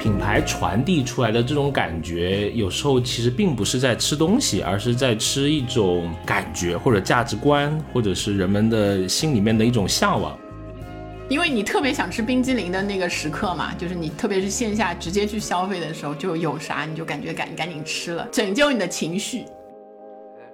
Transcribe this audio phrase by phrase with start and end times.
[0.00, 10.36] 品牌传递出来的这种感觉，有时候其实并不是在吃东西，而是在吃一种感觉或者价值观，或者是人们的心里面的一种向往。
[11.28, 19.44] 因为你特别想吃冰激凌的那个时刻嘛，就是你特别是线下直接去消费的时候，就有啥你就感觉赶赶紧吃了，拯救你的情绪。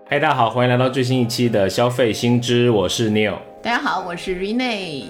[0.06, 3.38] 嗨，大家好，欢迎来到最新一期的消费新知，我是 Neil。
[3.62, 5.06] 大家好，我是 Rene。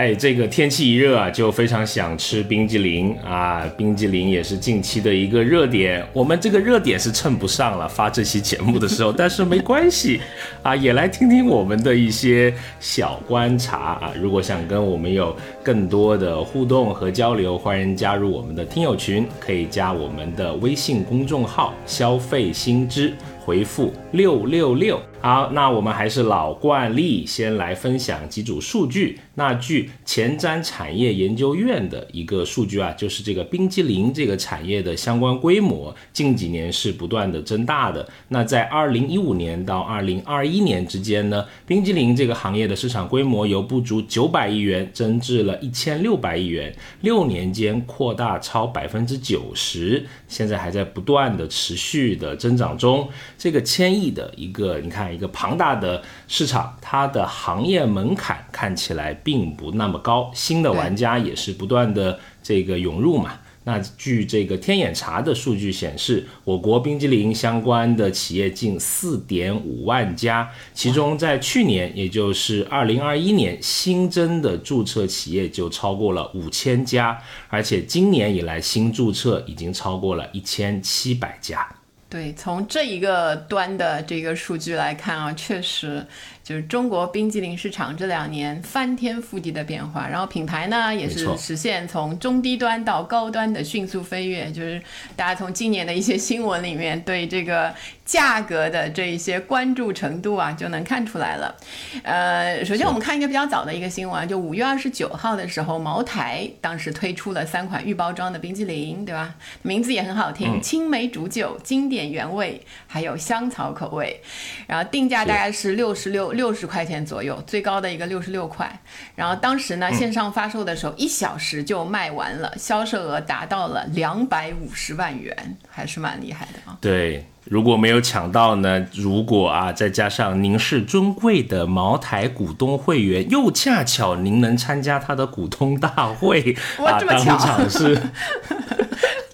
[0.00, 3.70] 哎，这个天气一热啊，就非常想吃冰激凌啊！
[3.76, 6.02] 冰激凌也是近期的一个热点。
[6.14, 10.18] 我们这个热点是蹭不上了，发这期节目的时候，但是没关系
[10.62, 14.10] 啊，也来听听我们的一些小观察啊。
[14.18, 23.14] 如果想跟我们有更多的互动和交流，欢迎加入我们的听友群，可以加我们的微信公众号“消费新知”。
[23.42, 29.18] 回复六六六，好，那我们还是老惯例，先来分享几组数据。
[29.34, 38.06] 那据前瞻产业研究院的一个数据啊，就是这个冰激凌这个产业的相关规模，近几年是不断的增大的。
[38.28, 53.08] 那在二零一五年到二零二一年之间呢，冰激凌这个行业的市场规模由不足九百亿元增至了一千六百亿元，六年间扩大超百分之九十，现在还在不断的持续的增长中。
[53.36, 63.40] 这个千亿的一个，你看一个庞大的市场，它的行业门槛看起来并不那么高，新的玩家也是不断的这个涌入嘛。
[63.64, 81.79] 那据这个天眼查的数据显示，我国冰激凌相关的企业近四点五万家，其中在去年，也就是二零二一年新增的注册企业就超过了五千家，而且今年以来新注册已经超过了一千七百家。
[82.10, 86.04] 对，从这一个端的这个数据来看啊，确实。
[86.42, 94.50] 就是中国冰激凌市场这两年翻天覆地的变化，然后品牌呢也是实现从中低端到高端的迅速飞跃。
[94.50, 94.82] 就是
[95.14, 97.72] 大家从今年的一些新闻里面对这个
[98.10, 101.54] 价格的这一些关注程度啊，就能看出来了。
[102.02, 109.34] 呃，首先我们看一个比较早的一个新闻，就五月二十九号的时候，茅台当时推出了三款预包装的冰激凌，对吧？
[109.62, 114.20] 名字也很好听，青梅煮酒、经典原味，还有香草口味，
[114.66, 116.32] 然后定价大概是六十六。
[116.40, 118.80] 六十块钱左右，最高的一个六十六块。
[119.14, 126.76] 然后当时呢，线上发售的时候，一小时就卖完了，销售额达到了两百五十万元，还是蛮厉害的啊。
[126.80, 137.98] 对，如果没有抢到呢，如果啊，再加上您是尊贵的茅台股东会员，又恰巧您能参加他的股东大会，啊，当场是。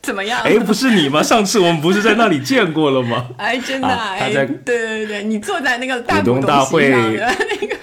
[0.03, 0.41] 怎么样？
[0.45, 1.21] 哎，不是你吗？
[1.21, 3.27] 上次我们不是在那里见过了吗？
[3.39, 7.77] 哎，真的，他在对对对，你坐在那个股东大会那个，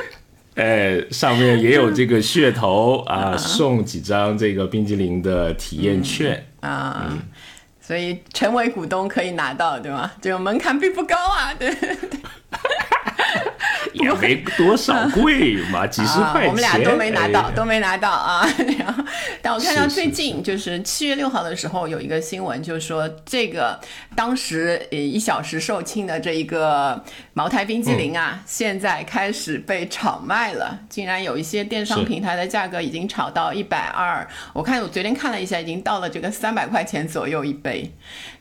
[0.56, 7.20] 哎，上面也有这个噱头啊，送几张这个冰激凌的体验券啊，嗯
[7.86, 10.10] 所以成为股东可以拿到，对吗？
[10.22, 11.70] 这个门槛并不高啊，对。
[13.94, 16.48] 也没多少 贵嘛，几十块钱。
[16.48, 18.48] 我们俩都没拿到，都没拿到啊。
[18.80, 19.04] 然后，
[19.42, 23.80] 但我看到最近就是七月六号的时候有一个新闻，就是说这个
[24.16, 34.28] 当时呃一小时售罄的这一个茅台冰激凌啊，现在开始被炒卖了，竟然有一些电商平台的价格已经炒到一百二。
[34.54, 37.92] 我看我昨天看了一下，已经到了这个三百块钱左右一杯。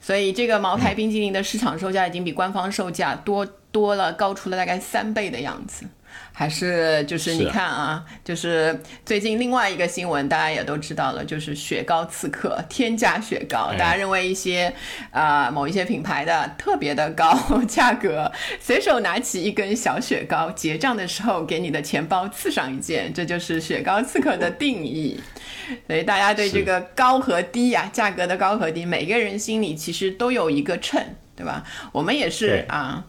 [0.01, 3.47] 所以这个茅台冰激凌的市场售价已经比官方售价多。
[3.73, 5.85] 多了，高出了大概三倍的样子，
[6.31, 14.73] 还是就是你看啊，就是最近另外一个新闻，大家也都知道了，就是雪糕刺客天价雪糕，大家认为一些
[15.11, 17.35] 啊某一些品牌的特别的高
[17.67, 25.19] 价格，随手拿起一根小雪糕，结账的时候给你的钱包刺上一件，这就是雪糕刺客的定义。
[25.87, 31.03] 所以大家对这个高和低呀，价格的高和低，每个人心里其实都有一个秤，
[31.35, 31.65] 对吧？
[31.93, 33.05] 我们也是啊。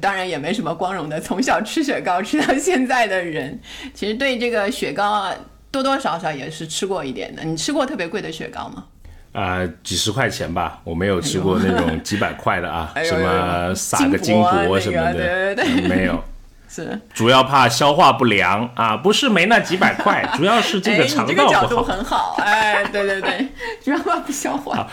[0.00, 3.58] 当然也没什么光荣的，从小吃雪糕吃到现在的人，
[3.94, 5.34] 其实对这个雪糕啊，
[5.70, 7.42] 多多少少也是吃过一点的。
[7.44, 8.84] 你吃过特别贵的雪糕吗？
[9.32, 15.56] 啊，几十块钱吧，我没有吃过那种几百块的啊， 什么撒个金箔什么的，
[15.88, 16.22] 没有，
[16.70, 21.62] 是主要怕消化不良啊，不是没那几百块，主要是这个肠道不好。
[21.62, 23.48] 角度很好，哎，对对对，
[23.84, 24.88] 主要怕不消化。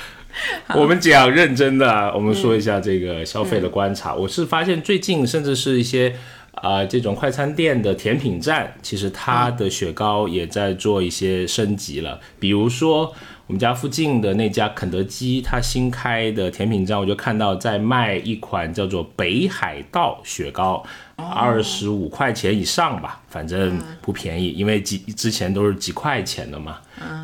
[0.75, 4.13] 我们讲认真的，我们说一下这个消费的观察。
[4.13, 6.15] 我是发现最近，甚至是一些
[6.53, 12.19] 啊、这种快餐店的甜品站，其实它的雪糕也在做一些升级了。
[12.39, 13.13] 比如说
[13.47, 20.83] 我们家附近的那家肯德基，它新开的甜品站，我就看到在卖一款叫做北海道雪糕，
[21.29, 26.77] 二十五块钱以上吧，反正不便宜，因为几之前都是几块钱的嘛，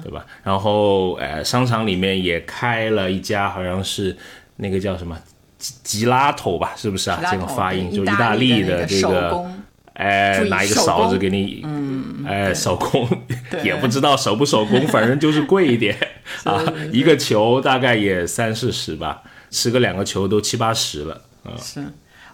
[0.04, 0.26] 对吧？
[0.44, 4.16] 然后呃，商场里面也开了一家，好像是
[4.58, 5.18] 那个叫什么。
[5.60, 7.20] 吉吉拉头吧，是不是啊？
[7.32, 9.44] 这个发音就意大利的这个，
[9.94, 13.10] 哎拿一个勺子给你，嗯，哎，手工
[13.66, 15.98] 也不知道手不手工， 反正就是贵一点
[16.44, 16.62] 啊，
[16.92, 21.84] 一个球大概也三四十吧，吃个两个球都七八十了，嗯，是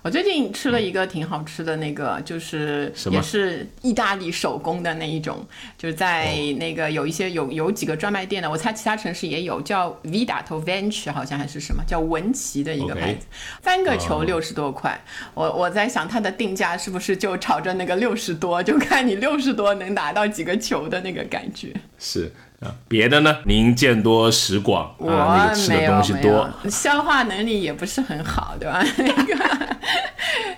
[0.04, 5.48] 我最近吃了一个挺好吃的那个，就是也是意大利手工的那一种，
[5.78, 13.26] 就是在那个有一些有有几个专卖店的，我猜其他城市也有，叫 Vida to Venture 好像还是什么，叫文奇的一个牌子，
[13.62, 14.24] 三个球哦。
[14.26, 15.02] 六十多块，
[15.34, 21.74] 我我在想它的定价是不是就朝着那个六十多，就看你六十多能拿到几个球的那个感觉。
[21.98, 22.30] 是
[22.64, 23.38] 啊，别的呢？
[23.46, 28.84] 您见多识广啊，那个吃的东西多，消化能力也不是很好，对吧？
[28.98, 29.76] 那 个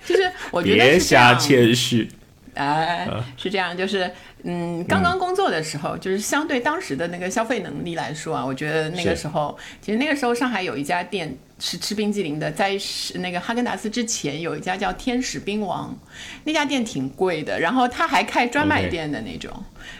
[0.04, 1.32] 就是我觉得别是这样。
[1.32, 2.08] 瞎谦虚，
[2.54, 3.24] 哎，啊。
[3.36, 4.10] 是这样，就是
[4.44, 15.96] 嗯，刚刚工作的时候，就是相对当时的那个消费能力来说啊，我觉得那个时候，其实那个时候上海有一家店是吃冰激凌的，在是那个哈根达斯之前有一家叫天使冰王，
[16.44, 19.50] 那家店挺贵的，然后他还开专卖店的那种。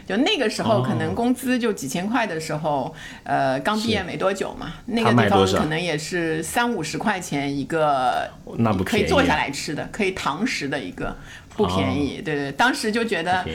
[0.05, 2.93] 就那个时候，哦可能工资就几千块的时候，
[3.23, 11.15] 呃，刚毕业没多久嘛，那个地方可能也是三五十块钱一个，那不可以坐下来吃的，可以堂食的一个，
[11.55, 12.21] 不便宜。
[12.21, 13.45] 对对，当时就觉得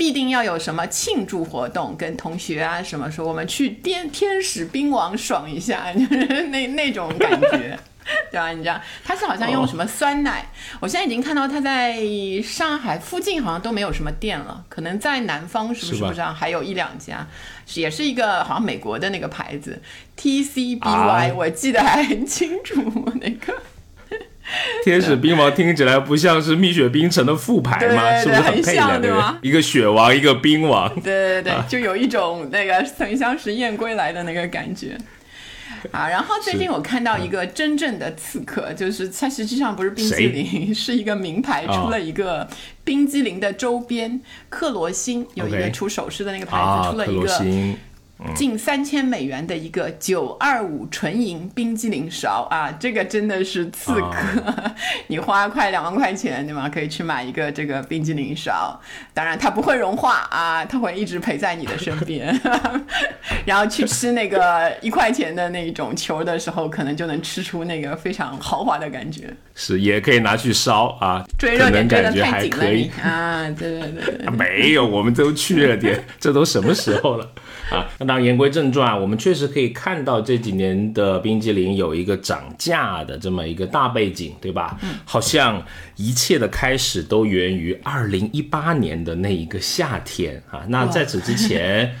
[0.00, 7.78] 必定要有什么庆祝活动，跟同学啊什么说我们去天天使冰王爽一下，就是那那种感觉。
[8.32, 8.48] 对吧？
[8.48, 10.44] 你知道，他是好像用什么酸奶？
[10.80, 12.00] 我现在已经看到他在
[12.42, 16.32] 上海附近好像都没有什么店了，可能在南方是不是不知道？
[16.32, 17.24] 还有一两家，
[17.74, 19.80] 也是一个好像美国的那个牌子
[20.18, 22.82] TCBY，、啊我记得还很清楚
[23.20, 23.54] 那个。
[24.84, 28.10] 天使冰王听起来不像是蜜雪冰城的副牌吗？
[28.10, 28.74] 对对是不是很配的？
[28.74, 30.92] 像对吗一个雪王，一个冰王。
[31.00, 34.96] 对对对，啊就有一种那个曾相识燕归来的那个感觉。
[35.92, 42.46] 啊，然后最近我看到一个真正的刺客，就是它实际上不是冰激凌， 是一个名牌哦出了一个
[42.84, 44.20] 冰激凌的周边，
[44.50, 47.78] 克罗心有一个出首饰的那个牌啊，子出了一个心，
[48.34, 54.00] 近三千美元的一个九二五纯银冰激凌勺啊，这个真的是刺客！
[54.10, 54.74] 啊
[55.08, 56.68] 你花快两万块钱对吗？
[56.68, 58.80] 可以去买一个这个冰激凌勺，
[59.12, 62.38] 当然它不会融化啊，它会一直陪在你的身边。
[63.44, 69.34] 然后去吃那个一块钱的那种球的时候，可能就能吃出那个非常豪华的感觉。
[69.54, 73.02] 是也可以拿去烧啊，追热点追的太紧了可以你。
[73.02, 73.50] 啊！
[73.58, 77.30] 对对对对啊 没有，我们都去热点，这都什么时候了
[77.70, 77.88] 啊？
[77.98, 84.78] 那当然，言归正传，我们确实可以看到这几年的冰激凌有一个涨价的这么一个大背景，对吧？
[85.04, 85.64] 好像
[85.96, 90.64] 一切的开始都源于二零一八年的那一个夏天啊。
[90.68, 91.94] 那在此之前，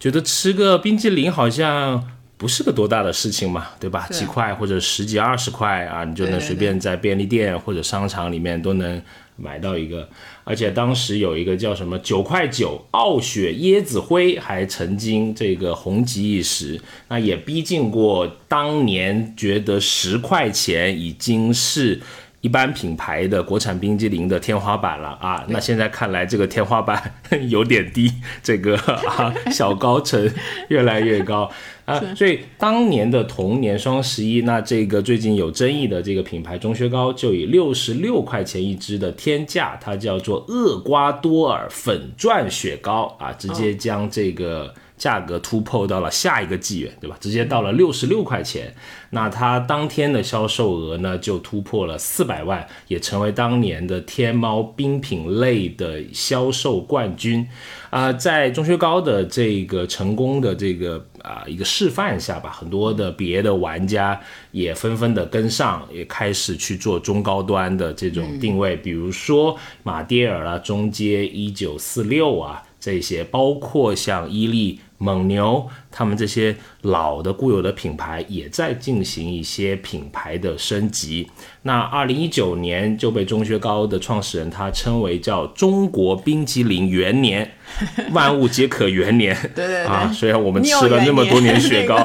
[0.00, 2.02] 觉得吃个冰激凌好像。
[2.38, 4.04] 不是个多大的事情嘛，对吧？
[4.10, 9.00] 是几块或者十几二十块啊，你就能随便在便利店或者商场里面都能
[9.36, 10.08] 买到一个。
[10.44, 22.00] 而且当时有一个叫什么九块九傲雪椰子灰，还曾经这个红极一时，那也逼近过当年觉得十块钱已经是。
[22.42, 27.14] 一般品牌的国产冰激凌的天花板了啊，那现在看来这个天花板
[27.48, 28.12] 有点低，
[28.42, 30.30] 这个啊小高层
[30.68, 31.50] 越来越高。
[31.86, 44.74] 啊，所以当年的同年双十一，那这个最近有争议的这个品牌钟薛高就以六十六块钱一支的天价，它叫做厄瓜多尔粉钻雪糕啊，直接将这个。
[45.02, 47.16] 价格突破到了下一个纪元，对吧？
[47.18, 48.72] 直接到了六十六块钱，
[49.10, 57.44] 那它当天的销售额呢就突破了四百万，也成为当年的天猫冰品类的销售冠军。
[57.90, 64.18] 啊、在钟薛高的这个成功的这个啊、一个示范下吧，很多的别的玩家
[64.52, 72.62] 也纷纷的跟上，也开始去做中高端的这种定位，比如说马迭尔啊、中街一九四六啊。
[72.82, 81.28] 这些包括像伊利、蒙牛，他们这些老的固有的品牌也在进行一些品牌的升级。
[81.62, 87.50] 那二零一九年就被钟薛高的创始人他称为叫中国冰淇淋元年，
[88.12, 89.36] 万物皆可元年。
[89.54, 89.82] 对对对。
[89.84, 91.96] 啊，虽然我们吃了那么多年 年雪糕，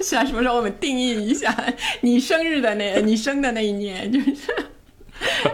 [0.00, 1.54] 是啊，什么时候我们定义一下
[2.00, 4.34] 你生日的那，你生的那一年，就是。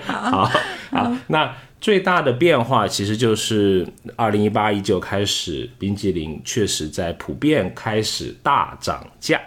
[0.07, 0.49] 好
[0.97, 3.87] 啊，那最大的变化其实就是
[4.17, 9.41] 二零一八一九开始，冰激凌确实在普遍开始大涨价。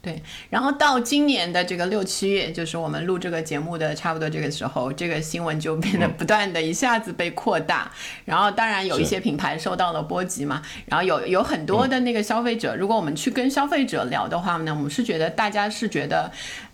[0.00, 7.88] 对，然后到今年的这个六七月，就是我们录这个节目的差不多这个时候，这个新闻就变得不断的一下子被扩大。
[8.24, 16.32] 然后当然有一些品牌受到了波及嘛，然后有有很多的那个消费者，如果我们去跟消费者聊的话呢，我们是觉得大家是觉得。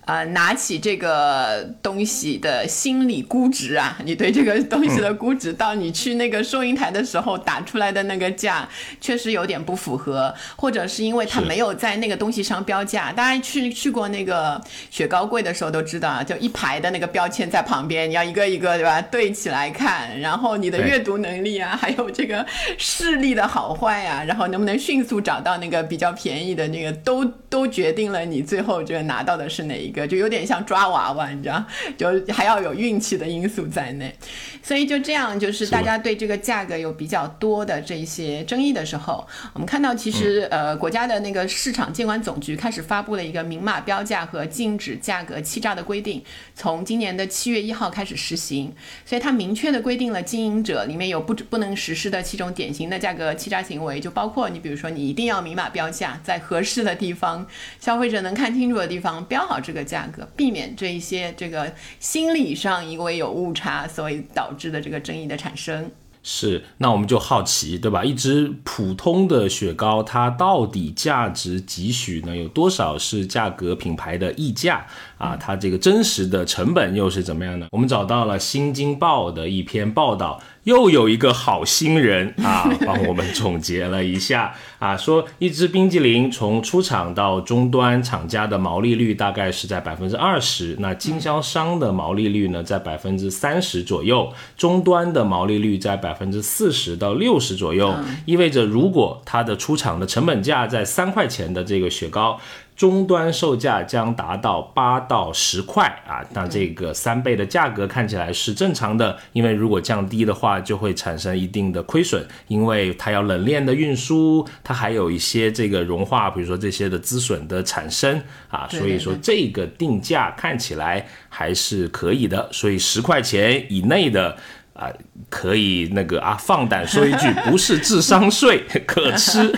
[0.09, 8.67] 呃，拿起这个东西的心理估值啊， 你对这个东西的估值，到你去那个收银台的时候打出来的那个价，
[9.03, 13.13] 确实有点不符合，或者是因为它没有在那个东西上标价。
[13.13, 14.59] 大家去去过那个
[14.91, 22.47] 雪糕柜的时候都知道啊，就一排的那个标签在旁边，你要一个一个对吧对起来看，然后你的阅读能力啊，还有这个
[22.79, 29.98] 视力的好坏啊，然后能不能迅速找到那个比较便宜的那个，都都决定了你最后这个拿到的是哪一个。
[30.07, 31.65] 就有点像抓娃娃，你知道，
[31.97, 34.15] 就还要有运气的因素在内，
[34.63, 46.23] 所以就这样，就是大家对这个价格有比较多的这些争议的时候，我们看到其实呃国家的那个市场监管总局开始发布了一个明码标价和禁止价格欺诈的规定，
[46.55, 48.73] 从今年的七月一号开始实行，
[49.05, 57.47] 所以它明确的规定了经营者里面有不不能实施的七种典型的价格欺诈行为，就包括你比如说你一定要明码标价，在合适的地方，
[57.81, 59.79] 消费者能看清楚的地方标好这个。
[59.89, 65.91] 价格，避免这一些这个心理上因为有误差，所以导致的这个争议的产生。
[66.23, 68.05] 是，那我们就好奇，对吧？
[68.05, 72.37] 一只普通的雪糕，它到底价值几许呢？
[72.37, 74.85] 有多少是价格品牌的溢价
[75.17, 75.37] 啊？
[75.37, 77.69] 它这个真实的成本又是怎么样呢？
[77.71, 80.43] 我们找到了《新京报》的一篇报道。
[80.69, 97.95] 又有一个好心人啊， 帮我们总结了一下啊，说一支冰激凌从出厂到终端，厂家的毛利率大概是在百分之二十，那经销商的毛利率呢在百分之三十左右，终端的毛利率在百分之四十到六十左右，
[98.27, 102.39] 意味着如果它的出厂的成本价在三块钱的这个雪糕。
[102.79, 124.37] 终端售价将达到八到十块啊，那这个三倍的价格看起来是正常的，因为如果降低的话，就会产生一定的亏损，因为它要冷链的运输，它还有一些这个融化，比如说这些的资损的产生啊，所以说这个定价看起来还是可以的，所以十块钱以内的。
[124.79, 124.91] 啊，
[125.29, 129.53] 可以那个啊，放胆说一句，不是智商税，可吃。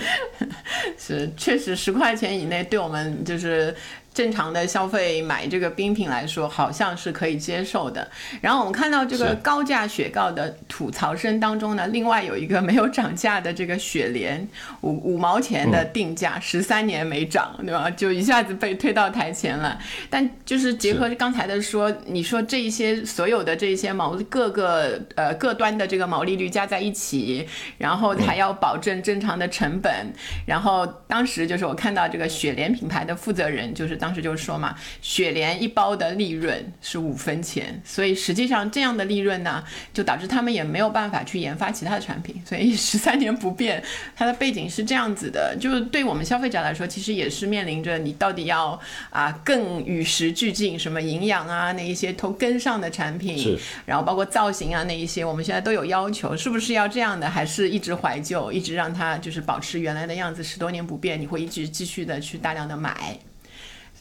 [0.97, 3.73] 是，确实十块钱以内，对我们就是。
[4.13, 8.05] 正常的消费买这个冰品来说，好像是可以接受的。
[8.41, 14.45] 然后我们看到这个高价雪糕的吐槽声当中呢，另外有一个没有涨价的这个雪莲，
[14.81, 17.89] 五五毛钱的定价，十三年没涨，对吧？
[17.91, 19.79] 就一下子被推到台前了。
[20.09, 30.11] 但就是结合刚才的说，你说这一些所有的这些毛各个呃各端的这个毛利率加在一起，然后还要保证正常的成本。
[30.45, 34.00] 然后当时就是我看到这个雪莲品牌的负责人就是。
[34.01, 42.41] 当时就说嘛，雪莲一包的利润是五分钱，所以实际上这样的利润呢，就导致他们也没有办法去研发其他的产品。
[42.43, 43.81] 所以十三年不变，
[44.15, 48.79] 它的背景是这样子的，就是对我们消费者来说，其实也是面临着你到底要
[49.11, 63.19] 啊更与时俱进，什么营养啊那一些都跟上的产品，然后包括造型啊那一些，我们现在都有要求，是不是要这样的，还是一直怀旧，一直让它就是保持原来的样子，十多年不变，你会一直继续的去大量的买。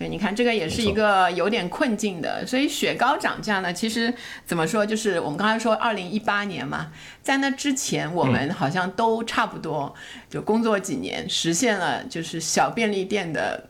[0.01, 4.11] 对，你看这个也是一个有点困境的，所以雪糕涨价呢，其实
[4.47, 6.91] 怎么说，就是我们刚才说二零一八年嘛，
[7.23, 9.95] 在那之前我们好像都差不多，
[10.31, 13.69] 就工作几年实现了，就是小便利店的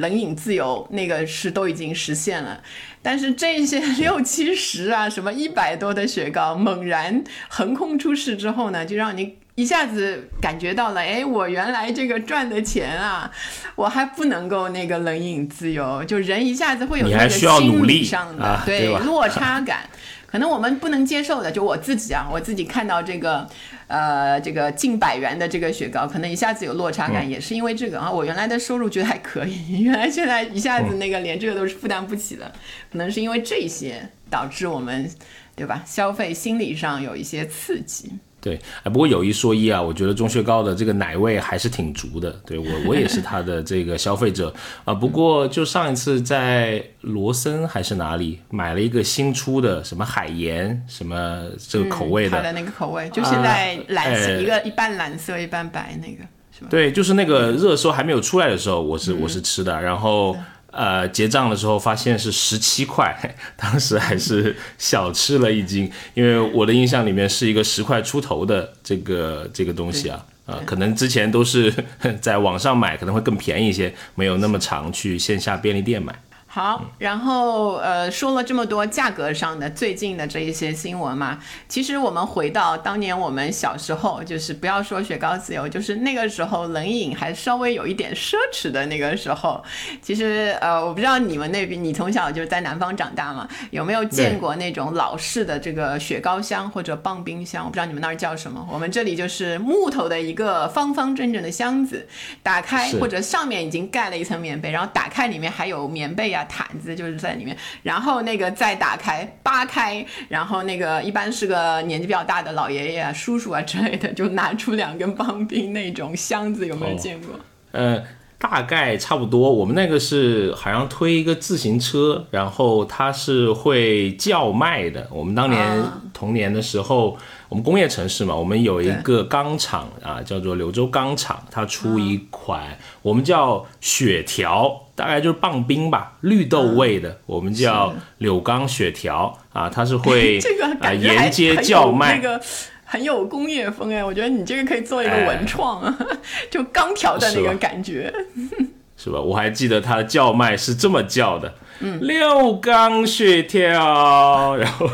[0.00, 2.60] 冷饮自由，那个是都已经实现了，
[3.00, 9.38] 但是这些六七十啊，什么一百多的雪糕猛然横空出世之后呢，就让你。
[9.58, 13.28] 一下子感觉到了，哎，我原来这个赚的钱啊，
[13.74, 19.80] 我还不能够那个冷饮自由，就人一下子会有那个心理上的对落差感，
[20.28, 23.48] 可能我们不能接受的，就我自己啊，我自己看到这个，
[23.88, 32.52] 呃，这个近百元的这个雪糕，可能一下子有落差感，也是因为这个啊，我原来的收入觉得还可以， 原来现在一下子那个连这个都是负担不起的，
[32.92, 35.10] 可能是因为这些导致我们，
[35.56, 35.82] 对吧？
[35.84, 38.12] 消费心理上有一些刺激。
[38.40, 42.30] 对，哎，不过有一说一啊，我觉得钟薛高的这个奶味还是挺足的。
[42.46, 44.54] 对我，我也是他的这个消费者
[44.84, 44.94] 啊。
[44.94, 56.22] 不过就上一次在罗森还是哪里买了一个新出的什么海盐什么这个口味的，它的那个口味，就现在蓝色一个一半蓝色一半白那个，
[56.56, 56.68] 是吧？
[56.70, 60.36] 对，就是那个热搜还没有出来的时候，我是我是吃的，然后。
[60.70, 63.16] 呃，结账的时候发现是十七块，
[63.56, 71.72] 当时还是小吃了一惊，因为我的印象里面是一个十块出头的这个这个东西啊，啊，可能之前都是
[72.20, 76.14] 在网上买，可能会更便宜一些，没有那么常去线下便利店买。
[76.50, 81.38] 好，然后呃说了这么多价格上的最近的这一些新闻嘛，
[81.68, 89.62] 其实我们回到当年我们小时候，就是不要说雪糕自由，就是那个时候冷饮还稍微有一点奢侈的那个时候。
[90.00, 97.66] 其实呃，我不知道你们那边，你从小就是在南方长大嘛，有没有见过那种老式的这个雪糕箱或者棒冰箱？
[97.66, 102.08] 我不知道你们那儿叫什么，我们这里就是木头的一个方方正正的箱子，
[102.42, 106.44] 打开或者上面已经盖了一层棉被，然后打开里面还有棉被呀。
[106.48, 117.38] 毯子就是在里面，然后那个再打开扒开，然后那个一般是个年纪比较大的老爷爷啊、叔叔啊之类的，就拿出两根棒冰那种箱子，有没有见过？
[117.72, 118.02] 呃，
[118.38, 119.52] 大概差不多。
[119.52, 125.06] 我们那个是好像推一个自行车，然后它是会叫卖的。
[125.10, 127.18] 我们当年童年的时候。
[127.48, 142.38] 我们工业城市嘛，我们有一个钢厂啊，叫做柳州钢厂，它出一款我们叫雪条，大概就是棒冰吧，绿豆味的，我们叫柳钢雪条啊， 它是会这个啊沿街叫卖，那个
[142.84, 145.98] 很有工业风哎，我觉得你这个可以做一个文创啊，
[146.50, 148.12] 就钢条的那个感觉，
[148.98, 149.18] 是吧？
[149.18, 154.86] 我还记得它的叫卖是这么叫的，嗯，六钢雪条，然后。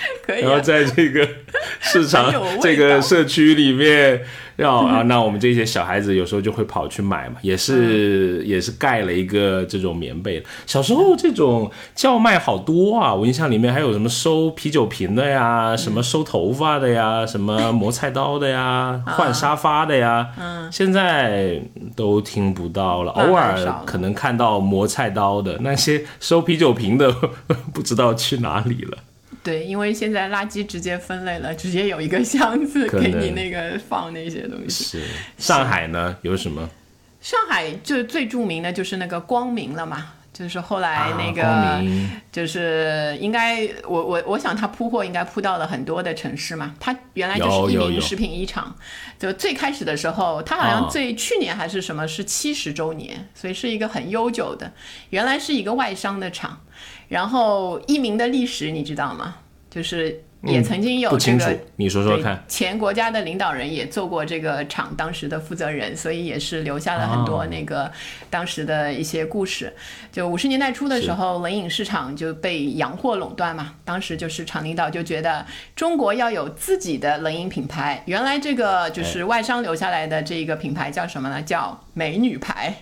[0.42, 1.28] 然后在这个
[1.80, 4.20] 市场、这个社区里面，
[4.56, 10.42] 要啊，那我们这些小孩子有时候就会跑去买嘛，也是也是盖了一个这种棉被。
[10.66, 20.28] 小时候这种叫卖好多啊，我印象里面还有什么收啤酒瓶的呀，什么收头发的呀，什么磨菜刀的呀， 换沙发的呀。
[20.38, 21.60] 嗯，现在
[21.96, 27.10] 都听不到了，偶尔可能看到磨菜刀的，那些收啤酒瓶的
[27.74, 28.98] 不知道去哪里了。
[29.42, 34.84] 对，因为现在垃圾直接分类了，直接有一个箱子给你那个放那些东西。
[34.84, 35.04] 是
[35.38, 36.16] 上海呢？
[36.22, 36.68] 有什么？
[37.22, 41.82] 上海就最著名的就是那个光明了嘛，就是后来那个，
[42.32, 46.74] 就是应该我我我想他铺货应该铺到了很多的城市嘛。
[46.80, 48.74] 他原来就是一名食品一厂，
[49.18, 54.72] 就最开始的时候，他好像最去年还是什么是七十周年，所以是一个很悠久的，
[55.10, 56.60] 原来是一个外商的厂。
[57.10, 59.34] 然后一鸣的历史你知道吗？
[59.68, 62.42] 就是也曾经有这个，你说说看。
[62.48, 67.90] 前国家的领导人也做过这个厂当时的负责人，所以也是留下了很多那个
[68.30, 69.74] 当时的一些故事。
[70.10, 73.74] 就五十年代初的时候，冷饮市场就被洋货垄断嘛。
[73.84, 75.44] 当时就是厂领导就觉得
[75.76, 78.02] 中国要有自己的冷饮品牌。
[78.06, 81.42] 原来这个就是外商留下来的这个品牌叫什么呢？
[81.42, 81.78] 叫。
[81.92, 82.72] 美女牌，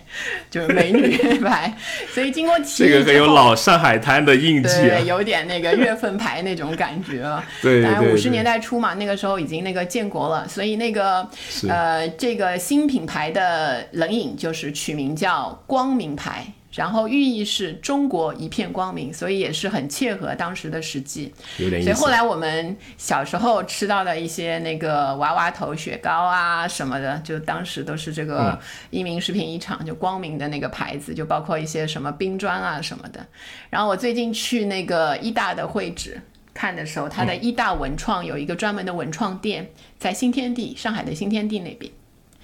[0.49, 1.75] 就是美女牌，
[2.13, 7.43] 所以经过这个很有老上海滩的印记，对，有点那个月份牌那种感觉了。
[7.61, 8.13] 对。
[8.13, 11.27] 五十年代初嘛，那个时候已经那个建国了，所以那个
[11.67, 16.45] 呃，这个新品牌的冷饮就是取名叫光明牌。
[16.75, 21.33] 然后寓意是中国一片光明，所以也是很切合当时的实际。
[21.57, 21.91] 有点意思。
[21.91, 28.57] 所以后来我们小时候吃到的一些那个娃娃头雪糕啊什么的，就当时都是这个
[28.91, 33.25] 一鸣食品一厂就光明的那个牌子，就包括一些什么冰砖啊什么的。
[33.71, 36.21] 然后我最近去那个一大的会址
[36.59, 41.89] 看的时候，它的一大文创有一个专门的文创店，在新天地，上海的新天地那边。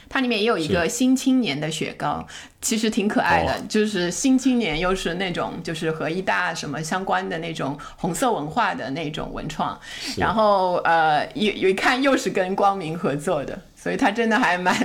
[0.10, 2.26] 它里面也有一个新青年的雪糕，
[2.62, 3.60] 其实挺可爱的。
[3.68, 9.78] 就是新青年又是那种就是和一大什么相关的那种红色文化的那种文创，
[10.18, 14.76] 然后呃有有一看又是跟光明合作的，所以它真的还蛮，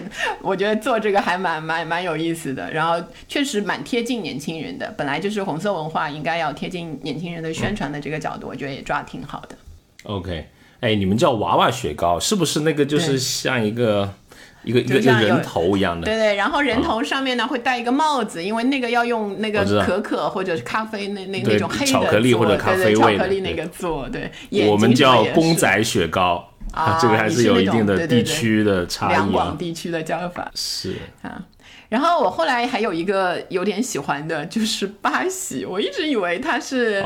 [0.43, 2.71] 我觉得做这个还蛮蛮蛮有意思的。
[2.73, 9.57] 然后确实蛮贴近年轻人的，本来就是红色文化应该要贴近年轻人的宣传的这个角度，我觉得也抓挺好的。
[10.05, 10.47] OK，
[10.81, 14.15] 哎，你们叫娃娃雪糕是不是那个就是像一个？
[14.63, 24.31] 一个一个人头一样的，对对，然后人头上面呢会戴一个帽子，因为那个要用那个可可或者是咖啡那那那种黑的巧克力或者咖啡味巧克力那个做，对，
[24.69, 30.51] 我们叫公仔雪糕啊，这个还是有一定的地区的差异，两广地区的叫法。
[30.55, 30.97] 是。
[31.23, 31.43] 啊。
[31.89, 37.05] 然后我后来还有一个有点喜欢的就是巴西，我一直以为它是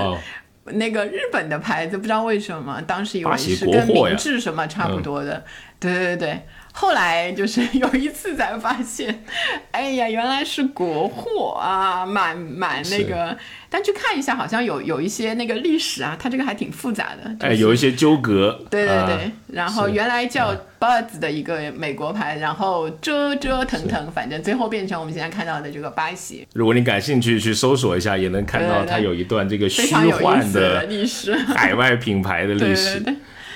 [0.66, 5.42] 那个日本的牌子，不知道为什么当时以为是跟明治什么差不多的，
[5.92, 6.40] 对对对。
[6.76, 9.22] 后来就是 有一次才发现，
[9.70, 13.36] 哎呀，原来是国货啊，蛮蛮那个。
[13.70, 17.46] 但去看一下，好像有有一些那个历史啊，它这个还挺复杂的。
[17.46, 18.60] 哎，有一些纠葛。
[18.68, 19.30] 对对对。
[19.52, 26.44] 然后原来叫 Birds 的一个美国牌，然后折折腾腾，反正最后变成我们现在看到的这个巴西。
[26.54, 33.00] 如果你感兴趣，去搜索一下，也能看到它有一段这个虚幻的历史，海外品牌的历史。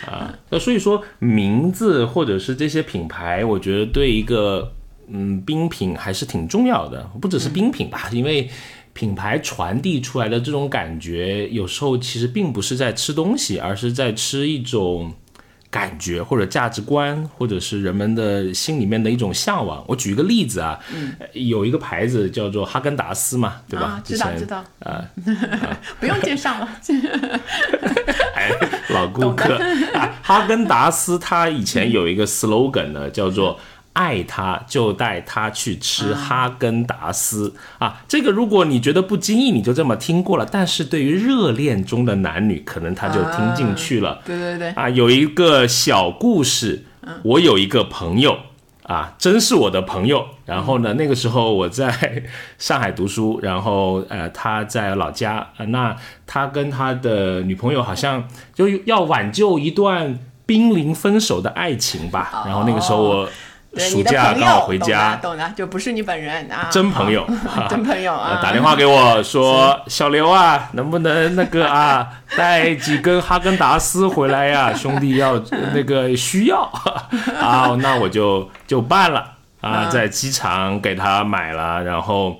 [0.06, 4.72] 啊，那所以说名字或者是这些品牌，我觉得对一个
[5.08, 8.48] 嗯冰品还是挺重要的，不只是冰品吧，因为。
[8.94, 15.12] 品牌传递出来的这种感觉，有时候其实并不是在吃东西，而是在吃一种
[15.70, 19.84] 感觉或者价值观，或者是人们的心里面的一种向往。
[19.86, 20.78] 我举一个例子啊，
[21.32, 24.00] 有一个牌子叫做哈根达斯嘛，对吧？
[24.04, 25.04] 知道知道啊，
[26.00, 26.68] 不用介绍了。
[28.34, 28.50] 哎，
[28.90, 29.60] 老顾客，
[30.22, 33.58] 哈根达斯它以前有一个 slogan 呢，叫做。
[33.98, 38.00] 爱他就带他去吃哈根达斯啊！
[38.06, 40.46] 这个如果你觉得不经意，你就这么听过了。
[40.48, 44.20] 但是对于热恋中的男女，可能他就听进去了。
[44.24, 46.84] 对对对啊，有一个小故事。
[47.22, 48.38] 我有一个朋友
[48.82, 50.26] 啊，真是我的朋友。
[50.44, 52.22] 然后呢，那个时候我在
[52.56, 55.48] 上海读书，然后呃，他在老家。
[55.68, 62.44] 那他跟他的女朋友好像就要挽救一段濒临分手的爱情吧。
[62.46, 63.28] 然后那个时候我。
[63.78, 67.26] 暑假刚好回家，懂的，就不是你本人啊，真朋友，
[67.70, 74.72] 真朋友啊，打电话给我说，小刘啊，能不能那个啊， 带几根哈根达斯回来呀？
[74.76, 75.40] 兄弟要
[75.74, 76.70] 那个需要。
[77.40, 79.24] 啊，那我就就办了
[79.60, 82.36] 啊，在机场给他买了，然后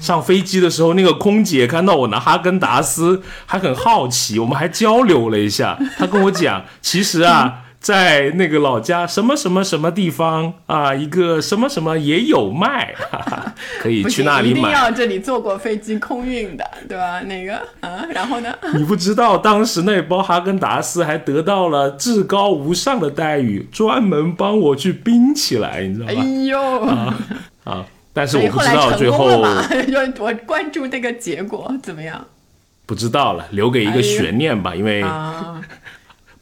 [0.00, 7.61] 上飞机的时候，那个空姐看到我拿哈根达斯，还很好奇，我们还交流了一下，他跟我讲，其实啊。
[7.82, 12.94] 在那个老家什么什么什么地方啊，一个什么什么也有卖，
[13.82, 14.60] 可以去那里买。
[14.60, 17.20] 一定要这里坐过飞机空运的，对吧？
[17.22, 18.56] 那个啊，然后呢？
[18.78, 26.12] 你不知道，当时那包哈根达斯还得到了至高无上的待遇，专门帮我去冰起来，你知道吗？
[26.16, 27.18] 哎呦啊
[27.64, 27.86] 啊！
[28.12, 29.24] 但是我不知道最后，
[30.20, 32.24] 我关注这个结果怎么样？
[32.86, 35.04] 不知道了，留给一个悬念吧，因为。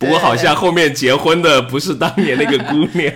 [0.00, 3.12] 不过好像后面结婚的不是当年那个姑娘，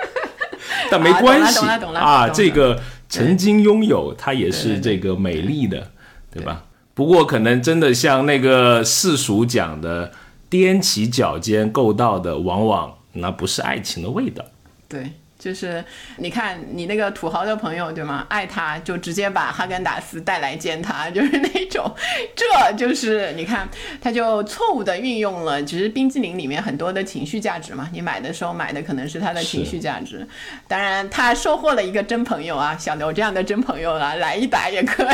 [0.90, 1.60] 但没关系
[1.94, 2.28] 啊。
[2.30, 5.90] 这个曾经拥有，她也是这个美丽的，
[6.32, 6.64] 对吧？
[6.94, 10.10] 不过可能真的像那个世俗讲的，
[10.50, 14.42] 踮起脚尖够到的，往往那不是爱情的味道。
[14.88, 15.12] 对。
[15.38, 15.84] 就是
[16.16, 18.26] 你看你那个土豪的朋友对吗？
[18.28, 21.88] 爱他就直接把哈根达斯带来见他，就是那种，
[22.34, 23.68] 这就是你看
[24.00, 27.88] 他就错误的运用了，其实冰激凌里面很多的情绪价值嘛。
[27.92, 30.26] 你买的时候买的可能是他的情绪价值，
[30.66, 35.04] 当然他收获了一个真朋友啊，小刘这样的真朋友啊，来一打也可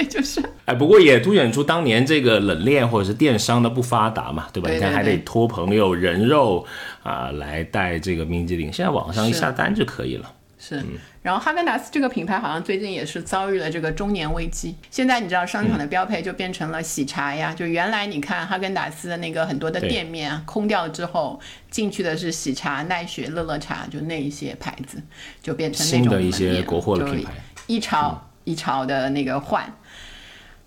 [0.00, 0.42] 以，就是。
[0.64, 4.70] 哎，不过也凸显出当年这个冷链或者是电商的不发达嘛，对吧？
[4.70, 6.66] 你看还得托朋友人肉。
[7.04, 10.32] 啊，来带这个冰激凌，现在网上一下单就可以了。
[10.58, 10.82] 是，
[11.20, 14.74] 然后哈根达斯这个品牌好像最近也是遭遇了这个中年危机。
[14.90, 21.38] 现在你知道商场的标配就变成了喜茶呀，就原来你看哈根达斯的那个很多的店面啊，空掉之后，
[21.70, 24.96] 进去的是喜茶、奈雪、乐乐茶，就那一些牌子，
[25.42, 27.32] 就变成那种的一些国货的品牌，
[27.66, 29.70] 一潮一潮的那个换。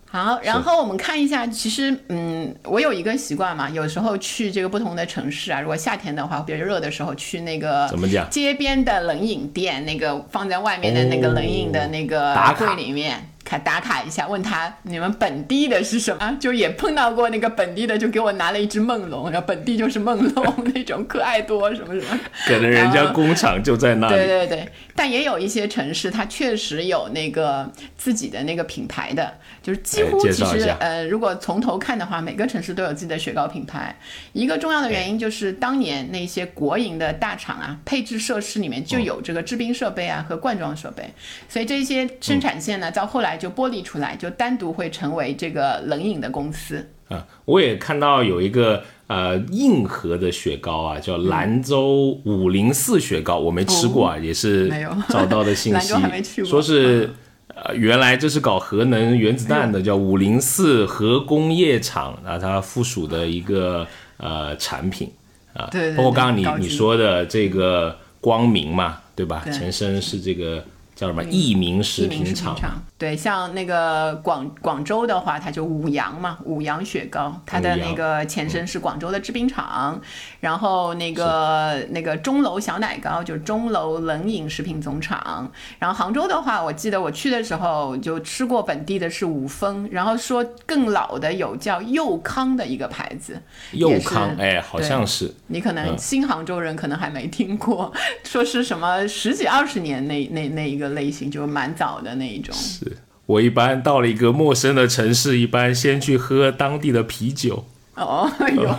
[0.10, 13.30] 好，然后我们看一下，其实，嗯，我有一个习惯嘛，有时候去这个不同的城市啊，如果夏天的话，比较热的时候，去那个怎么讲街边的冷饮店，那个放在外面的那个冷饮的那个柜里面。
[13.48, 16.38] 卡打卡一下，问他你们本地的是什么？
[16.38, 22.20] 就也碰到过那个本地的，就给我拿了一只梦龙，然后本地就是梦龙那种可爱多什么什么。
[22.46, 24.16] 可能人家工厂就在那里。
[24.16, 29.34] 对对对，但也有一些城市，它确实有那个自己的那个品牌的，
[29.64, 33.96] 就是几乎其实呃，如果从头看的话，每个城市都有自己的雪糕品牌。
[34.34, 41.10] 一个重要的原因就是当年那些国营的大厂啊，配置设施里面就有这个制冰设备啊和灌装设备，
[41.48, 43.37] 所以这些生产线呢，到后来。
[43.38, 47.26] 就剥离出来，就单独会成为这个冷饮的公司啊。
[47.46, 54.70] 我也看到有一个呃硬核的雪糕啊，叫兰州五零四雪糕，我没吃过啊，也是
[55.08, 55.94] 找到的信息，
[56.44, 57.10] 说是
[57.48, 65.10] 呃原来这是搞核能原子弹的，叫五零四核工业厂啊，它附属的一个呃产品
[65.54, 65.70] 啊。
[65.72, 69.46] 对，包括刚刚你你说的这个光明嘛，对吧？
[69.52, 70.64] 前身是这个。
[70.98, 72.26] 叫什么益民食品。
[72.34, 72.58] 厂。
[72.98, 80.02] 对，像那个广广州的话，它就五羊嘛，五羊雪糕，它的那个前身是广州的制冰厂。
[80.40, 85.52] 然后那个那个钟楼小奶糕就是钟楼冷饮食品总厂。
[85.78, 93.40] 然后杭州的话，我记得我去的时候就吃过本地的是五丰，然后说更老的有叫佑康的一个牌子，
[93.74, 97.94] 佑康，哎，好像是你可能新杭州人可能还没听过，
[98.26, 102.54] 说是什么十几二十年那那那一个类型，就蛮早的那一种。
[102.56, 107.66] 是我一般到了一个陌生的城市，一般先去喝当地的啤酒。
[107.96, 108.76] 哦，有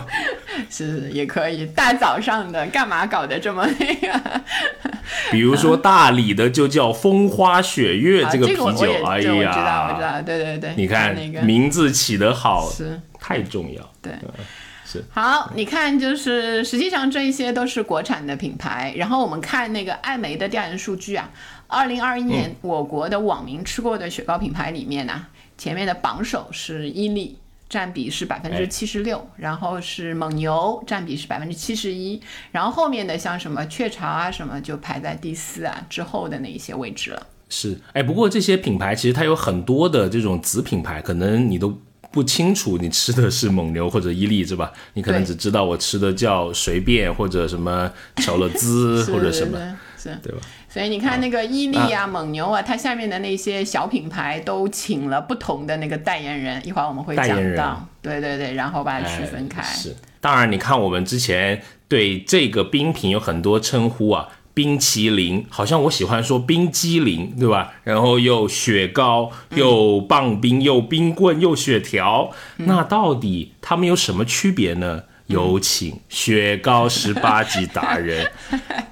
[0.69, 4.41] 是也可以，大早上的干嘛搞得这么那个？
[5.29, 12.99] 比如说大理的就叫风花雪月啊，这个啤酒，哎也这我知道我知，道，对对对，你看那个名字起得好，是。
[13.21, 13.91] 太重要。
[14.01, 14.13] 对，
[14.85, 18.93] 是好，你看，就是实际上这一些都是国产的品牌。
[18.95, 21.29] 然后我们看那个艾媒的调研数据啊，
[21.69, 25.27] 二零二一年我国的网民吃过的雪糕品牌里面呢、
[25.57, 27.37] 前面的榜首是伊利。
[27.69, 32.19] 占比是百分之七十六，然后是蒙牛占比是百分之七十一，
[32.51, 37.27] 然后后面的像什么雀巢啊什么就排在第四啊之后的那一些位置了。
[37.47, 41.79] 是，哎，不过这些品牌其实它有很多的这种子品牌，可能你都
[42.09, 44.73] 不清楚你吃的是蒙牛或者伊利，是吧？
[44.95, 49.59] 你可能只知道我吃的叫随便或者什么巧乐兹 或者什么，
[50.23, 50.39] 对吧？
[50.69, 57.83] 所以你看那个伊利啊、蒙牛啊，它下面的那些小品牌都请了不同的那个代言人，一会儿我们会讲到。
[58.01, 59.61] 对对对，然后把它区分开。
[59.61, 67.73] 哎是，当然，你看我们之前对这个冰品有很多称呼啊，冰淇淋，好像我喜欢说冰激凌，对吧？
[67.83, 75.03] 然后又雪糕，又棒冰，又冰棍，又雪条，那到底它们有什么区别呢？
[75.29, 78.31] 有请雪糕十八级达人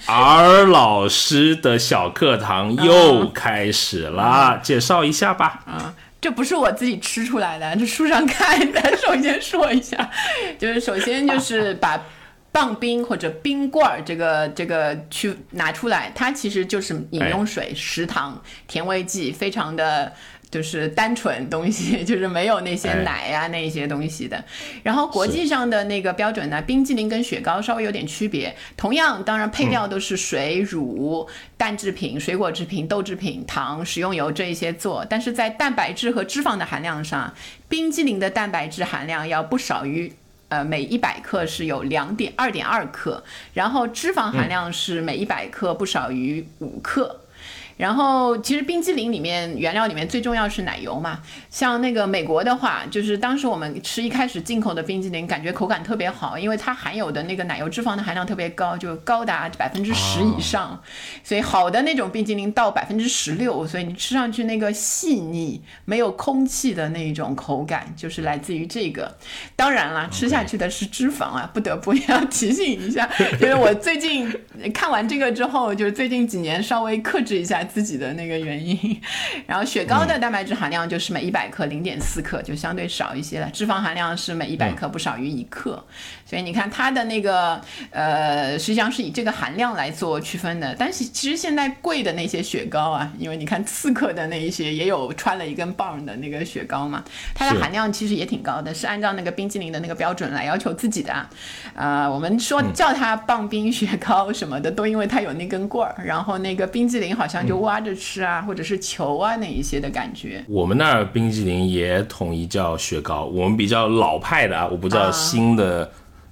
[0.05, 5.63] R 老师的小课堂又开始啦，介绍一下吧。
[5.65, 8.95] 啊，这不是我自己吃出来的，这书上看的。
[8.97, 10.11] 首先说一下，
[10.59, 11.99] 就是首先就是把
[12.51, 20.13] 棒冰或者冰棍儿这个这个去拿出来，它其实就是饮用水、食糖、甜味剂，非常的。
[20.49, 24.43] 就是单纯东西， 就是没有那些哎奶呀、那些东西的。
[24.83, 28.55] 然后国际上的那个标准呢，冰激凌跟雪糕稍微有点区别。
[28.75, 37.33] 同样，当然配料都是水、乳、蛋制品、水果制品、豆制品、糖、食用油这一些做，但是在蛋白质和脂肪的含量上，
[37.67, 40.13] 冰激凌的蛋白质含量要不少于。
[40.49, 43.21] 呃，每一百克是有两点二点二克，
[43.53, 47.19] 然后脂肪含量是每一百克不少于五克。
[47.77, 60.81] 然后其实冰激凌里面原料里面最重要是奶油嘛，像那个美国的话，就是当时我们吃一开始进口的冰激凌，感觉口感特别好，因为它含有的那个奶油脂肪的含量特别高，就高达百分之十以上，
[61.23, 69.15] 所以好的那种冰激凌到百分之十六，所以你吃上去那个细腻、没有空气的那种口感，就是来自于这个。
[69.55, 73.07] 当然了，吃下去的是脂肪啊，不得不要提醒一下，
[73.39, 74.33] 因为我最近
[74.73, 78.99] 看完这个之后，就是最近几年稍微克制一下自己的那个原因。
[79.45, 83.49] 然后雪糕的蛋白质含量就是每一百克零点四克，就相对少一些了。
[83.51, 85.83] 脂肪含量是每一百克不少于一克，
[86.25, 90.75] 所以你看它的那个呃，实际上是以这个含量来做区分的。
[90.79, 97.03] 但是其实现在贵的那些雪糕啊，因为你看刺客的那一些也有穿了一根棒的那个雪糕嘛，
[97.35, 101.29] 它的含量其实也挺高的，是按照那个冰激凌的那个标准来要求自己的啊。
[101.75, 110.43] 呃，我们说叫它棒冰雪糕什么的，都因为它有那根棍儿，然后那个冰激凌好像就挖着吃啊，或者是球啊那一些的感觉。
[110.47, 115.91] 我们那儿冰激凌也统一叫雪糕，我们比较老派的啊，我不知道啊新的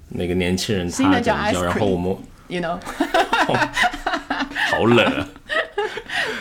[0.09, 2.15] 那个年轻人他怎么 ice 叫，然后我们
[2.47, 2.77] You know，
[4.71, 5.27] 好冷啊。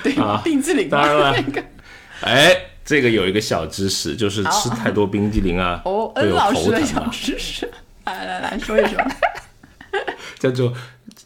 [0.03, 1.63] 对，冰激凌当然了那个
[2.21, 7.71] 哎，这个有一个小知识，就是吃太多冰激凌啊，哦有头老师的小，知识，
[8.05, 8.99] 来来来说一说。
[10.39, 10.73] 叫做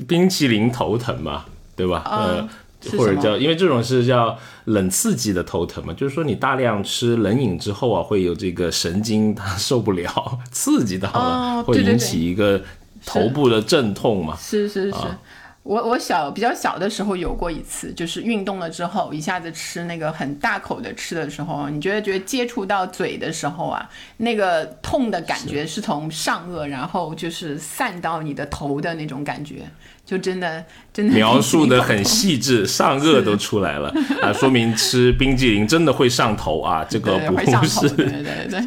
[0.07, 1.99] 冰淇淋头疼嘛，对吧？
[2.05, 2.49] 啊呃，
[2.97, 10.11] 或者叫，因为这种是叫冷刺激的头疼嘛，就是说你大量吃冷饮之后啊，会有这个神经它受不了，
[10.53, 11.99] 刺激到了，会引哦对对对。
[11.99, 12.63] 起一个
[13.05, 14.37] 头部的阵痛嘛。
[14.37, 15.19] 是是是，啊
[15.69, 25.83] 我我小比较小的时候有过一次，就是运动了之后一下子吃那个很大口的吃的时候，你觉得觉得接触到嘴的时候啊，那个痛的感觉是。
[25.89, 29.63] 从上颚，然后就是散到你的头的那种感觉，
[30.05, 33.89] 就真的真的描述的很细致，上颚都出来了。
[34.21, 38.61] 啊，说明吃冰激凌真的会上头啊，这个，不是对对对。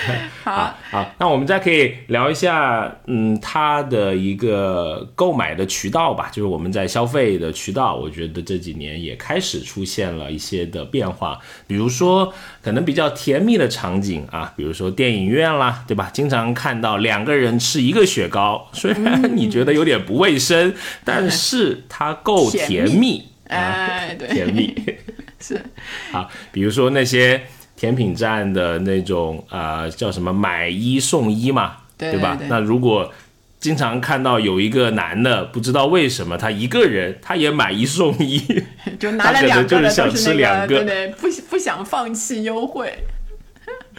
[0.42, 12.32] 好，好，那我们再可以聊一下，嗯，它的一个购买的渠道吧，就是我们在消费的渠道，我觉得这几年也开始出现了一些的变化，比如说
[12.62, 16.10] 可能比较甜蜜的场景啊，比如说电影院啦，对吧？
[16.12, 24.74] 经常看到两个人吃一个雪糕，虽然你觉得有点不卫生，但是它够甜蜜，哎，对，甜蜜
[25.38, 25.60] 是。
[26.10, 27.42] 好，比如说那些。
[27.80, 32.38] 甜品站的那种啊，叫什么买一送一嘛，对吧？
[32.46, 33.10] 那如果
[33.58, 38.38] 经常看到有一个男的，不知道为什么他一个人他也买一送一，
[39.00, 42.92] 就拿了两个的都是那个，对对，不不想放弃优惠，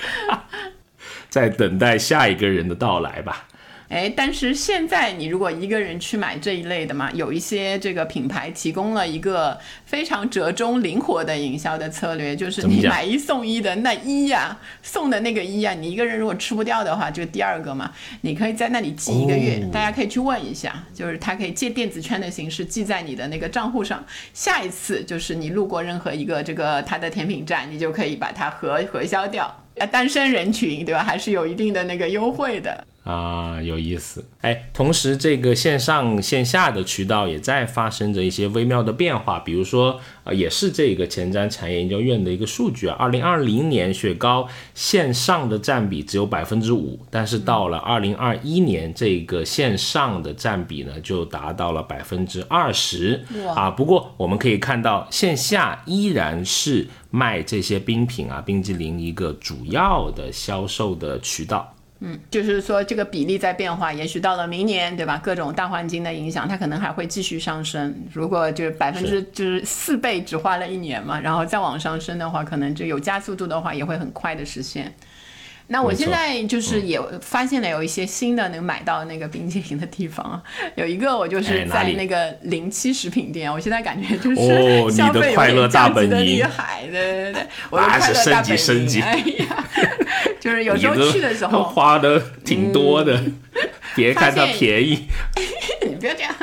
[1.27, 3.47] 在等待下一个人的到来吧。
[3.91, 24.01] 哎，但是现在你如果一个人去买这一类的嘛，有一些这个品牌提供了一个非常折中灵活的营销的策略，就是你买一送一的那一呀，送的那个一呀，你一个人如果吃不掉的话，就第二个嘛，你可以在那里记一个月，大家可以去问一下，就是它可以借电子圈的形式记在你的那个账户上，
[24.33, 29.53] 下一次就是你路过任何一个这个它的甜品站，你就可以把它核核销掉。
[29.85, 31.03] 单身人群对吧？
[31.03, 32.85] 还是有一定的那个优惠的。
[33.03, 34.69] 啊，有意思哎！
[34.75, 39.39] 同时，这个线上线下的渠道也在发生着一些微妙的变化。
[39.39, 53.71] 比如说，呃，也是这个前瞻产业研究院的一个数据啊，二零二零年雪糕线上的占比只有百分之五，但是到了二零二一年，这个线上的占比呢就达到了百分之二十啊。
[53.71, 61.71] 不过我们可以看到，线下依然是卖这些冰品啊、冰激凌一个主要的销售的渠道。
[62.03, 65.21] 嗯，就是说这个比例在变化，也许到了明年，对吧？
[65.23, 67.95] 各种大环境的影响，它可能还会继续上升。
[68.11, 74.91] 如果就是百分之就是四倍只花了一年嘛，然后再往上升的话，可能就有加速度的话，也会很快的实现。
[75.71, 80.41] 那我现在就是也发现了有一些新的能买到那个冰淇淋的地方，
[80.75, 84.35] 有一个我就是在那个零七食品店，我现在感觉就是
[84.91, 88.57] 消费有点降级的厉害，对对对，我的快乐大本
[88.91, 89.65] 营，哎呀，
[90.41, 93.21] 就是有时候去的时候花的挺多的，
[93.95, 95.07] 别看它便宜。
[95.87, 96.33] 你不要这样。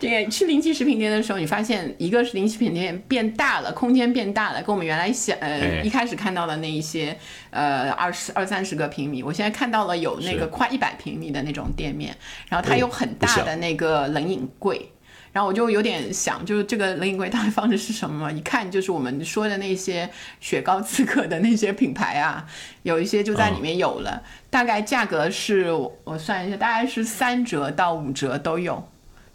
[0.00, 7.16] 这个去零七食品店的时候，你发现一个是零七食品店变大了，空间变大了，跟我们原来想呃一开始看到的那一些
[7.50, 12.12] 呃二十二三十个平米，我现在看到了有那个快一百平米的那种店面，
[12.48, 14.90] 然后它有很大的那个冷饮柜。
[15.32, 18.30] 然后我就有点想，就是这个冷饮柜到底放的是什么？
[18.30, 20.08] 一看就是我们说的那些
[20.40, 22.46] 雪糕刺客的那些品牌啊，
[22.82, 24.22] 有一些就在里面有了。
[24.50, 28.86] 大概价格是我算一下，大概是三折到五折都有。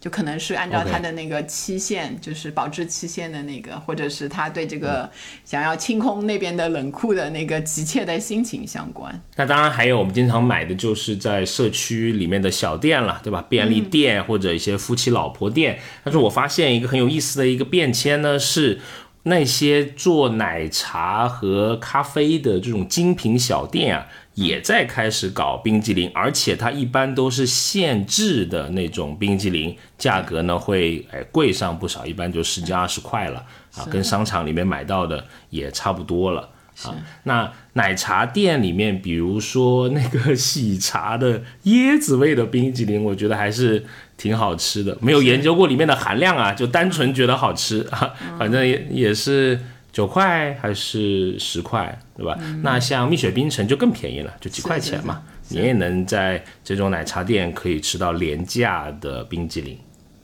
[0.08, 5.10] 就可能是按照它的那个期限，就是保质期限的那个，或者是他对这个
[5.43, 9.22] 想要清空那边的冷库的那个急切的心情相关。
[9.36, 13.46] 那当然还有我们经常买的就是在社区里面的小店了，对吧？
[13.50, 15.78] 便利店或者一些夫妻老婆店。
[16.06, 18.80] 但是我发现一个很有意思的一个变迁呢，是
[19.24, 24.08] 那些做奶茶和咖啡的这种精品小店啊。
[24.38, 33.43] 也在开始搞冰激凌，而且它一般都是现制的那种冰激凌，价格呢会哎贵上不少，一般就十几二十块了
[33.76, 36.50] 啊，跟商场里面买到的也差不多了
[36.84, 36.93] 啊。
[37.23, 43.84] 那奶茶店里面，比如说那个喜茶的椰子味的冰激凌，我觉得还是
[44.17, 49.60] 挺好吃的，没有研究过里面的含量啊，就单纯觉得好吃啊，反正也也是。
[49.98, 52.38] 九块还是十块，对吧？
[52.62, 59.76] 那像蜜雪冰城就更便宜了，就几块钱嘛，你也能在这种奶茶店可以吃到廉价的冰激凌。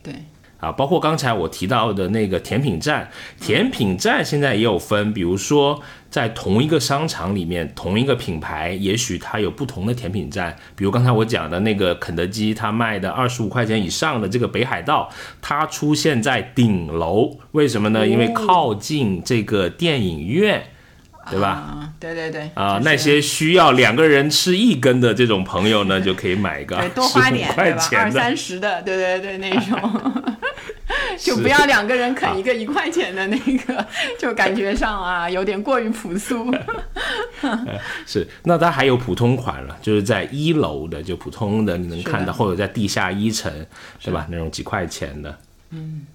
[0.03, 0.13] 对。
[0.63, 3.09] 啊，包括刚才我提到的那个甜品站，
[3.41, 10.55] 甜品站现在也有分，比如说在同一个商场里面，同一个品牌，也许它有不同的甜品站。
[10.73, 15.09] 比如刚才我讲的那个肯德基，它卖的二十五块钱以上的这个北海道，
[15.41, 18.07] 它出现在顶楼，为什么呢？
[18.07, 20.63] 因为靠近这个电影院。
[21.29, 21.89] 对吧？
[21.99, 22.49] 对对对。
[22.53, 27.89] 啊，那些需要两个人吃一根的这种朋友呢， 就可以买一个多花点，对吧？
[27.97, 30.13] 二三十的，对对对，那种，
[31.17, 33.85] 就不要两个人啃一个一块钱的那个，
[34.19, 36.53] 就感觉上啊有点过于朴素。
[38.05, 43.51] 是，那它还有普通款了，就是在一楼的，就普通的你能看到，或者在地下一层，
[44.03, 44.27] 对吧？
[44.29, 45.37] 那种几块钱的，
[45.71, 46.05] 嗯。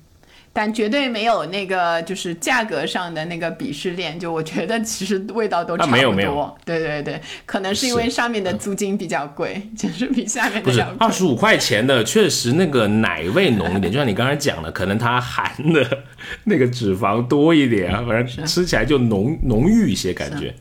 [0.58, 4.18] 但绝对没有那个，就是价格上的那个鄙视链。
[4.18, 5.96] 就我觉得，其实味道都差不多。
[5.96, 6.58] 没有没有。
[6.64, 13.82] 对对对，可能是因为上面的租金比较贵，就是比下面不是二十五块钱的，确实那个奶味浓一点。
[13.92, 16.02] 就像你刚才讲的，可能它含的
[16.42, 20.52] 那个脂肪多一点啊，反正吃起来就浓浓郁一些感觉。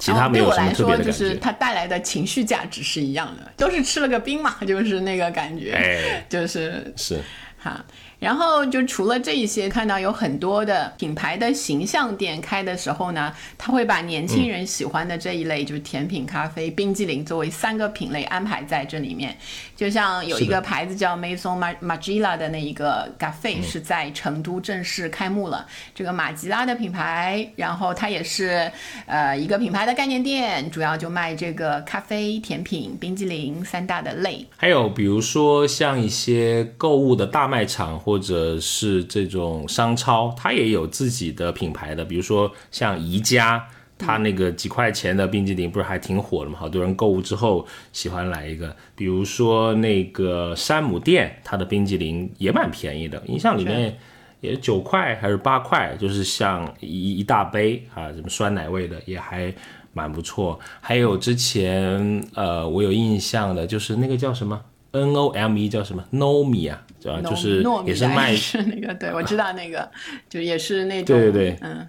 [0.00, 1.12] 其他没有什么特别的感觉。
[1.12, 7.20] 就是它带来的情绪价值是一样的，都是吃了个冰嘛，就是那个感觉，哎，就是是
[7.56, 7.84] 哈。
[8.24, 19.36] 然后就除了这一些，看到有很多的品牌的形象店开的时候呢，他会把年轻人喜欢的这一类，就是甜品、咖啡、冰激凌作为三个品类安排在这里面。
[19.76, 25.66] 就像有一个牌子叫 Maison Margiela 的那一个咖啡是在成都正式开幕了。
[25.94, 28.72] 这个马吉拉的品牌，然后它也是
[29.04, 34.46] 呃一个品牌的概念店，主要就卖这个咖啡、甜品、冰激凌三大的类。
[34.56, 43.66] 还有比如说像一些购物的大卖场或或者是这种商超，它也有自己的品牌的，比如说像宜家，
[43.98, 46.56] 它那个几块钱的冰激凌不是还挺火的吗？
[46.56, 48.74] 好多人购物之后喜欢来一个。
[48.94, 53.98] 比如说那个山姆店，它的冰激凌也蛮便宜的，印象里面
[54.40, 59.52] 也九块还是八块，就是像一一大杯啊，什么酸奶味的也还
[59.92, 60.60] 蛮不错。
[60.80, 64.60] 还有之前呃我有印象的就是那个叫什么
[64.92, 67.20] ？N O M E 叫什么？Nomi 啊，对吧？
[67.30, 69.90] 就是也是卖是那个，对我知道那个，
[70.28, 71.86] 就也是那种对对对，嗯，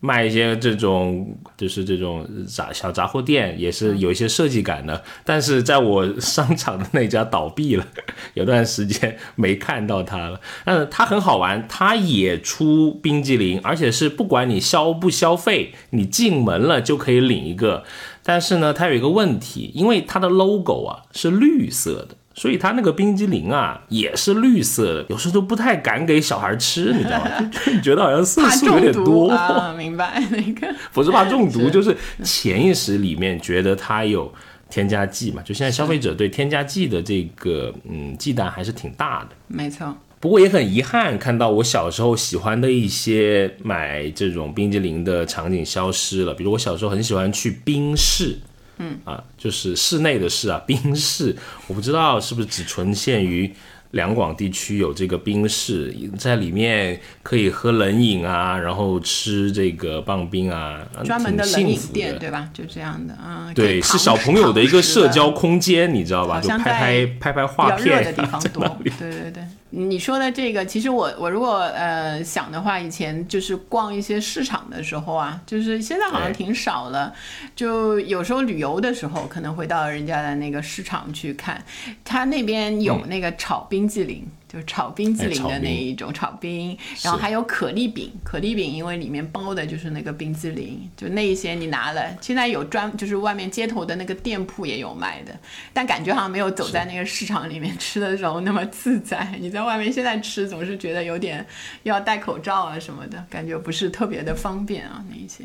[0.00, 5.00] 卖一些这种就是这种杂小杂货店，也是有一些设计感的。
[5.24, 7.86] 但是在我商场的那家倒闭了，
[8.34, 10.40] 有段时间没看到它了。
[10.64, 17.84] 但是它很好玩，它也出冰激凌，而且是不管你消不消费，你进门了就可以领一个。
[18.24, 22.16] 但是呢，它有一个问题，因为它的 logo 啊是绿色的。
[22.34, 27.50] 所以它那个冰激凌啊也是绿色的，有时候都不太敢给小孩吃，你知道吗？
[27.66, 29.30] 就 觉得好像色素有点多。
[29.30, 30.74] 啊，明白那个？
[30.92, 34.32] 不是怕中毒， 就是潜意识里面觉得它有
[34.70, 35.42] 添加剂嘛。
[35.42, 39.30] 就现在消费者对添加剂的这个嗯忌惮还是挺大的。
[39.48, 39.94] 没错。
[40.18, 46.32] 不过也很遗憾，看到我小时候喜欢的一些买这种冰激凌的场景消失了。
[46.32, 48.38] 比如我小时候很喜欢去冰室。
[48.82, 51.36] 嗯啊，就是室内的室啊，冰室，
[51.68, 53.52] 我不知道是不是只纯限于
[53.92, 62.48] 两广地区有这个冰室，在里面可以喝冷饮啊，然后吃这个棒冰啊，专门的冷饮店对吧？
[62.54, 66.40] 就这样的啊，对，是小朋友的一个社交空间，你知道吧？
[66.40, 69.44] 就拍拍拍拍画片，的地方多，对对对。
[69.74, 77.10] 你说的这个，其实我我如果呃想的话，以前就是逛一些市场的时候啊，就是现在好像挺少了。
[77.56, 81.64] 就有时候旅游的时候，可能会到人家的那个市场去看，
[82.04, 84.28] 他那边有那个炒冰激凌。
[84.52, 95.34] 就是炒冰淇淋的那一种炒冰，然后还有可丽饼，可丽饼因为里面包的就是那个冰激凌，就那一些你拿了，现在有专就是外面街头的那个店铺也有卖的，
[95.72, 99.26] 但感觉好像没有走在那个市场里面吃的时候那么自在。
[99.40, 101.46] 你在外面现在吃总是觉得有点
[101.84, 105.44] 要戴口罩啊什么的，感觉不是特别的方便啊那一些。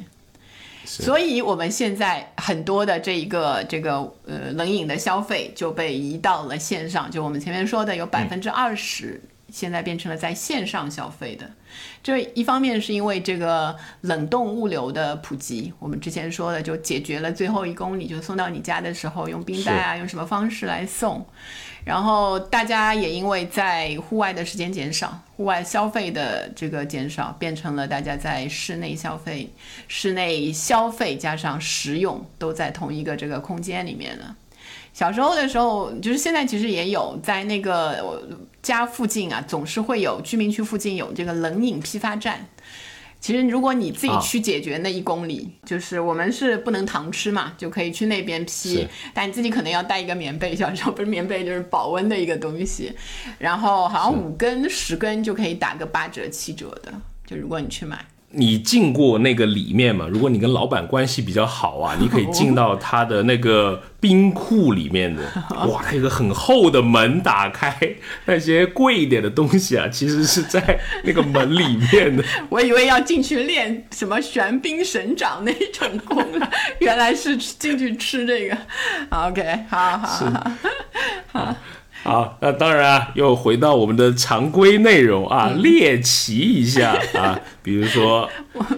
[0.87, 7.11] 所以，我们现在很多的这一个这个呃冷饮的消费就被移到了线上。
[7.11, 9.21] 就我们前面说的，有百分之二十
[9.51, 11.45] 现在变成了在线上消费的。
[12.01, 21.25] 这一方面是因为这个冷冻物流的普及，我们之前说的就解决了最后一公里就送到你家的时候用冰袋啊，用什么方式来送。
[21.87, 29.49] 然后大家也因为在户外的时间减少，户外消费的这个减少，变成了大家在室内消费，
[29.87, 34.35] 室内消费加上食用都在同一个这个空间里面了。
[34.91, 38.21] 小时候的时候，就是现在其实也有在那个
[38.61, 42.45] 家附近啊，总是会有居民区附近有这个冷饮批发站。
[43.19, 52.93] 其实，如果你自己去解决那一公里，就是我们是不能糖吃嘛，就可以去那边批，但你自己可能要带一个棉被，小时候不是棉被就是保温的一个东西，
[53.39, 56.93] 然后好像五根十根就可以打个八折七折的，
[57.25, 58.05] 就如果你去买。
[58.31, 60.05] 你进过那个里面吗？
[60.09, 65.23] 如果你跟老板关系比较好啊， 你可以进到他的那个冰库里面的。
[65.67, 67.73] 哇，它有个很厚的门，打开
[68.25, 72.23] 那些贵一点的东西啊，其实是在那个门里面的。
[72.49, 76.23] 我以为要进去练什么玄冰神掌那种功，
[76.79, 78.57] 原来是进去吃这个。
[79.09, 80.51] OK，好好好，
[81.31, 81.55] 好。
[82.03, 88.29] 好，那当然啊，又回到我们的常规内容啊，猎奇一下啊， 比如说，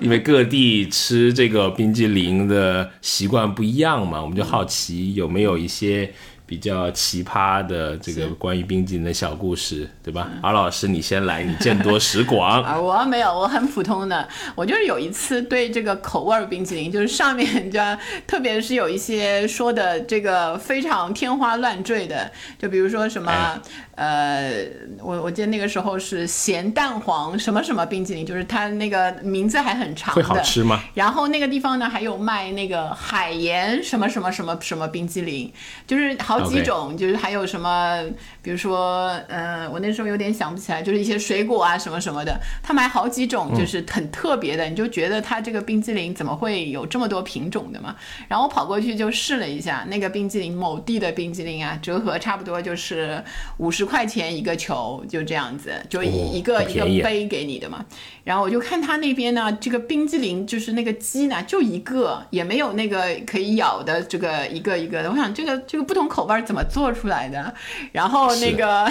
[0.01, 6.11] 因为各地吃这个冰激凌的习惯不一样嘛，我们就好奇有没有一些
[6.50, 10.28] 比较奇葩的这个关于冰激凌的小故事，对吧？
[10.41, 12.76] 敖老师，你先来，你见多识广啊。
[12.76, 14.28] 我没有，我很普通的。
[14.56, 17.80] 我就是有一次对这个口味冰激凌，就是上面就
[18.26, 23.62] 特别是有一些说的这个非常天花乱坠的，就比如说什么
[23.93, 24.66] 呃，
[25.04, 30.16] 我我记得那个时候是咸蛋黄什么什么冰淇淋，就是它那个名字还很长。
[30.16, 30.82] 会好吃吗？
[30.95, 35.54] 然后那个地方呢还有卖那个海盐什么什么什么什么冰淇淋，
[35.86, 36.39] 就是好。
[36.48, 38.04] 几种就是还有什么，
[38.42, 47.96] 比如说，嗯，我那时候有点想不起来，就是一些水果啊什么什么的，他买好几种，就是很特别的，你就觉得他这个冰激凌怎么会有这么多品种的嘛？
[48.28, 53.24] 然后我跑过去就试了一下，那个冰激凌某地的冰激凌啊，折合差不多就是
[53.58, 57.86] 五十块钱一个球，就这样子，就一一个一个杯给你的嘛。
[58.24, 65.10] 然后我就看他那边呢，这个冰激凌就是那个鸡呢，就一个，也没有那个可以咬的这个一个一个的。
[65.10, 67.54] 我想这个这个不同口味怎么做出来的？
[67.92, 68.90] 然后那个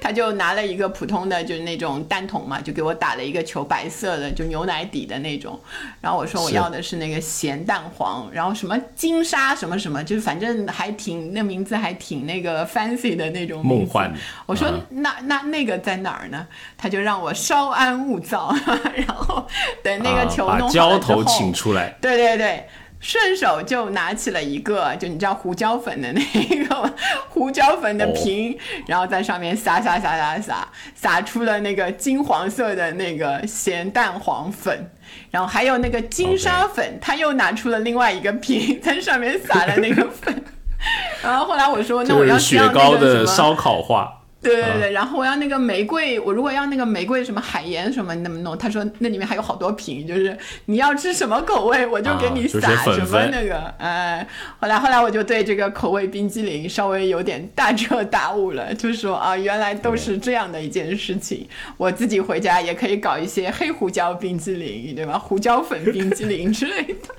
[0.00, 5.58] 他就拿了一个普通的，就是那种蛋筒嘛，就给我打了一个球，白色的，就牛奶底的那种。
[6.00, 14.12] 然后我说我要的是那个咸蛋黄，然后什么金沙什么什么，就是反正还挺那名字还挺那个 fancy 的那种梦幻。
[14.46, 16.46] 我说那那那个在哪儿呢？
[16.76, 18.54] 他就让我稍安勿躁。
[18.96, 19.46] 然后
[19.82, 21.94] 等那个球弄好了之后，请出来。
[22.00, 22.66] 对对对，
[22.98, 26.94] 顺手就拿起了一个，就你知道胡椒粉的那个
[27.28, 34.90] 胡椒粉的瓶，然后在上面撒撒撒撒撒，撒出了那个金黄色的那个咸蛋黄粉，
[35.30, 40.44] 然后还有那个金沙粉，他又拿出了另外一个瓶，在上面撒了那个粉。
[41.22, 44.22] 然后后来我说，那我要雪糕的烧烤化。
[44.42, 48.56] 对对对，然后我要那个玫瑰，我如果要那个玫瑰什么海盐什么，你怎么弄？
[48.56, 52.60] 他说那里面还有好多瓶，就是你要吃什么口味，我就给你撒
[52.92, 53.58] 什么那个。
[53.78, 54.26] 哎，
[54.60, 61.48] 后来后来我就对这个口味冰激凌稍微有点大彻大悟了，就说啊，原来都是这样的一件事情。
[61.76, 65.18] 我自己回家也可以搞一些黑胡椒冰激凌，对吧？
[65.18, 67.14] 胡椒粉冰激凌之类的。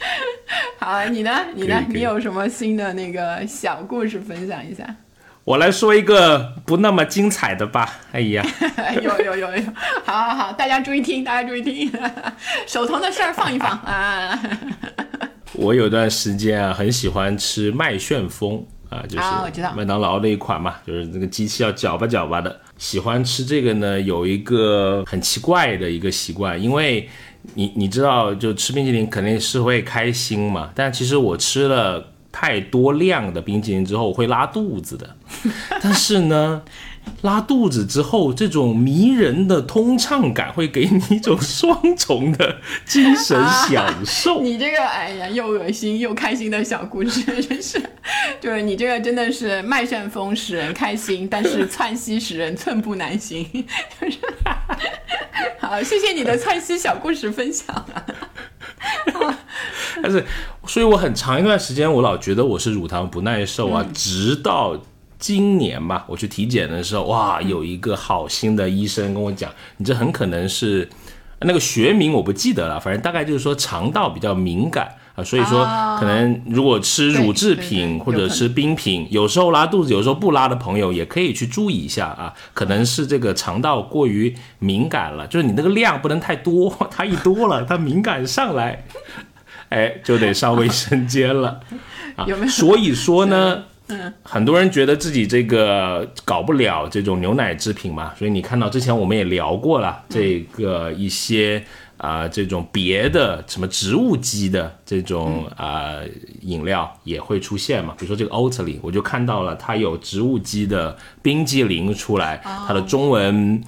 [0.80, 1.46] 好，你呢？
[1.54, 1.84] 你呢？
[1.88, 4.96] 你有什么新的那个小故事分享一下？
[5.44, 8.00] 我来说一个不那么精彩的吧。
[8.12, 8.42] 哎呀，
[9.02, 9.62] 有有有有，
[10.02, 11.92] 好好好，大家注意听，大家注意听，
[12.66, 14.40] 手头的事儿放一放 啊。
[15.52, 22.58] 我有段时间啊，很喜欢吃麦旋风啊，就是麦当劳的一款嘛，就是那个机器要搅吧搅吧的。
[22.78, 27.06] 喜欢吃这个呢，有一个很奇怪的一个习惯，因为
[27.52, 32.12] 你你知道，就吃冰淇淋肯定是会开心嘛，但其实我吃了。
[32.36, 35.16] 太多量的冰淇淋之后会拉肚子的，
[35.80, 36.60] 但是呢，
[37.22, 44.40] 拉肚子之后这种迷人的通畅感会给你一种双重的精神享受。
[44.44, 47.80] 你这个哎呀，又恶心又开心的小故事，真是，
[48.40, 53.46] 就是你这个真的是麦旋风使人开心，但是窜稀使人寸步难行。
[55.58, 58.04] 好，谢谢你的窜稀小故事分享啊。
[60.02, 60.22] 但 是，
[60.66, 63.86] 所以我很长一段时间，我老觉得我是乳糖不耐受啊。
[63.94, 64.76] 直到
[65.24, 70.86] 今年吧，我去体检的时候，哇，有一个好心的医生跟我讲，你这很可能是
[71.40, 75.24] 那个学名我不记得了，反正大概就是说肠道比较敏感啊。
[75.24, 75.64] 所以说，
[75.98, 82.34] 可能如果吃乳制品或者吃冰品，有时候拉肚子，有时候不拉的朋友，也可以去注意一下啊。
[82.52, 88.84] 可能是这个肠道过于敏感了，就是你那个量不能太多， 它一多了，它敏感上来。
[89.70, 91.58] 哎，就得上卫生间了，
[92.14, 101.62] 啊， 所以说呢，嗯，很多人觉得自己这个搞不了这种牛奶制品嘛，所以你看到之前我们也聊过了，这个一些
[101.96, 105.96] 啊这种别的什么植物基的这种啊
[106.40, 113.62] 饮料也会出现嘛，比如说这个 Oatly，我就看到了它有植物基的冰激凌出来，它的中文。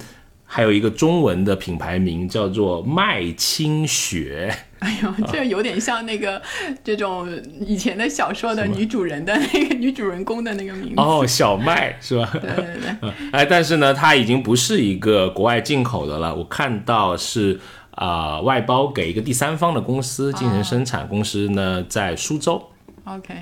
[0.49, 4.55] 还有一个中文的品牌名叫做麦青雪。
[4.79, 6.41] 哎呦，这有点像那个
[6.83, 7.27] 这种
[7.59, 12.29] 以前的小说的女主人的那个女主人公的那个名字哦，小麦是吧？
[12.33, 12.65] 对对
[12.99, 13.11] 对。
[13.33, 16.33] 哎，但是呢，它已经不是一个国外进口的了。
[16.33, 17.59] 我看到是
[17.91, 22.63] 啊，外包给一个第三方的公司进行生产，公司呢在苏州。
[23.05, 23.33] OK，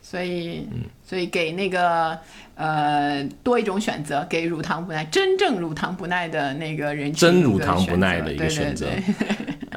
[0.00, 0.66] 所以
[1.04, 2.18] 所以给那个。
[2.56, 8.86] 呃，多一种选择，给乳糖不耐、真正乳糖不耐的那个人群，真乳糖不耐的一个选择。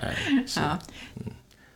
[0.03, 0.15] 哎，
[0.55, 0.79] 好，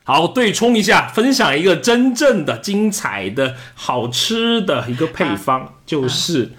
[0.04, 6.52] 好，对冲一下，分享一个真正的精彩的好吃的一个配方，就是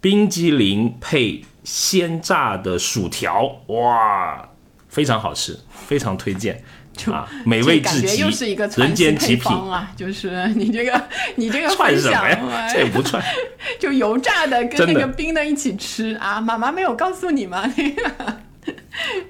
[0.00, 4.48] 冰激凌配鲜榨的薯条，哇，
[4.88, 6.62] 非常好吃，非常推荐。
[6.94, 9.90] 就啊，美味至极，又是一个人间极品啊！
[9.96, 12.68] 就是你这个，你这个串什么呀？
[12.70, 13.24] 这也不串，
[13.80, 16.38] 就油炸的跟那个冰的一起吃啊！
[16.38, 17.64] 妈妈没有告诉你吗？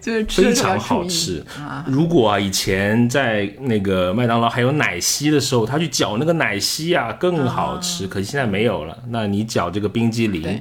[0.04, 1.84] 那 个就是非常好吃啊！
[1.88, 8.06] 如果啊，以前在那个麦当劳还有奶昔的时候，他去搅那个奶昔啊，更好吃。
[8.06, 8.98] 可惜现在没有了。
[9.08, 10.60] 那你搅这个冰激凌，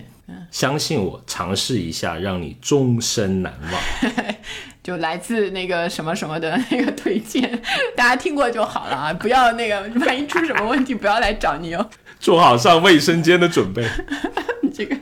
[0.52, 4.14] 相信我，尝试一下，让你终身难忘。
[4.82, 7.62] 就来自那个什么什么的那个推荐，
[7.96, 9.14] 大家听过就好了啊！
[9.20, 11.88] 不要那个，万一出什么问题，不要来找你哦。
[12.20, 13.84] 做好上卫生间的准备。
[14.74, 14.96] 这个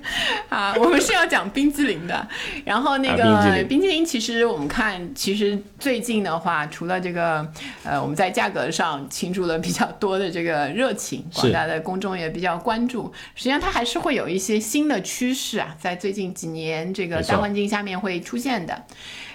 [0.49, 2.27] 啊，我们是要讲冰激凌的。
[2.65, 7.47] 然后那个冰激凌，其实我们看，其实最近的话，除了这个
[7.83, 13.13] 呃，我们在价格上倾注了比较多的这个热情，广大的公众也比较关注。
[13.35, 18.83] 实际上，它还是会有一些新的趋势啊，在最近几年这个大环境下面会出现的。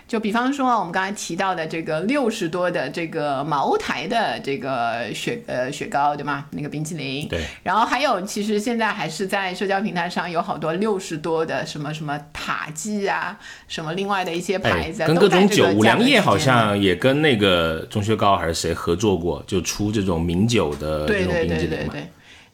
[0.07, 6.45] 就比方说，我们刚才提到的这个六十多的这个茅台的这个雪呃雪糕，对吗？
[6.51, 7.27] 那个冰淇淋。
[7.29, 7.41] 对。
[7.63, 21.95] 然后还有，其实现在还是在社交平台上有好多六十多的什么什么塔记啊，什么另外的一些牌子，跟各种酒，五粮液好像也跟那个钟薛高还是谁合作过，就出这种名酒的这种冰淇淋嘛。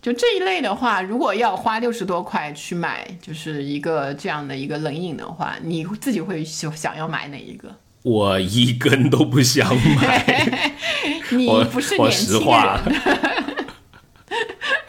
[0.02, 7.68] 就这一类的话，如果要花六十多块去买，就是一个这样的一个冷饮的话，你自己会想想要买哪一个？
[8.02, 10.72] 我一根都不想买。
[11.32, 12.80] 你不是年轻人。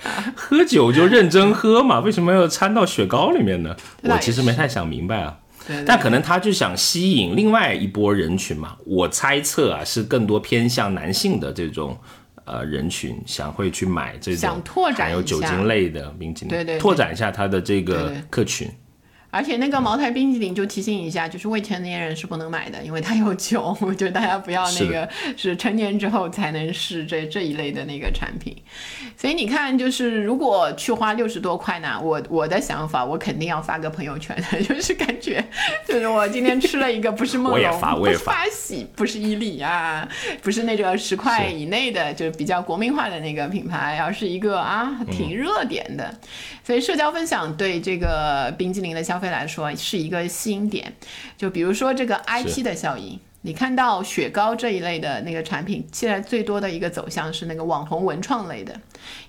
[0.33, 3.75] 喝酒就认真喝嘛，为什么要掺到雪糕里面呢？
[4.03, 5.37] 我其实没太想明白啊。
[5.85, 8.77] 但可能他就想吸引另外一波人群嘛。
[8.85, 11.97] 我猜测啊，是更多偏向男性的这种。
[12.45, 14.61] 呃，人群想会去买这种
[14.95, 18.69] 含有酒精类的冰淇淋，对对，拓展一下它的这个客群。
[19.31, 23.75] 而且那个茅台冰淇淋就提醒一下，就是未成年人是不能买的，因为它有酒。
[23.81, 25.07] 我觉得大家不要那个
[25.37, 28.55] 是成年之后才能试这这一类的那个产品。
[29.17, 30.21] 所以你看，就是。
[30.21, 34.93] 如果去花六十多块呢，我我的想法，我肯定要发个朋友圈的，就是。
[34.93, 35.43] 感觉
[35.87, 36.07] 就是。
[36.07, 37.37] 我今天吃了一个不是。
[37.37, 38.17] 梦龙，不是。
[38.17, 39.17] 发喜，不是。
[39.17, 40.07] 伊利啊，
[40.41, 40.63] 不是。
[40.63, 42.31] 那个十块以内的，就是。
[42.31, 44.27] 比较国民化的那个品牌，而是。
[44.27, 46.13] 一个啊挺热点的。
[46.63, 50.93] 所以社交分享对这个冰激凌的消费来说是一个吸引点，
[51.37, 58.73] 就比如说这个 IP 的效应，你看到雪糕这一类的那个产品，现在最多的一个走向是那个网红文创类的，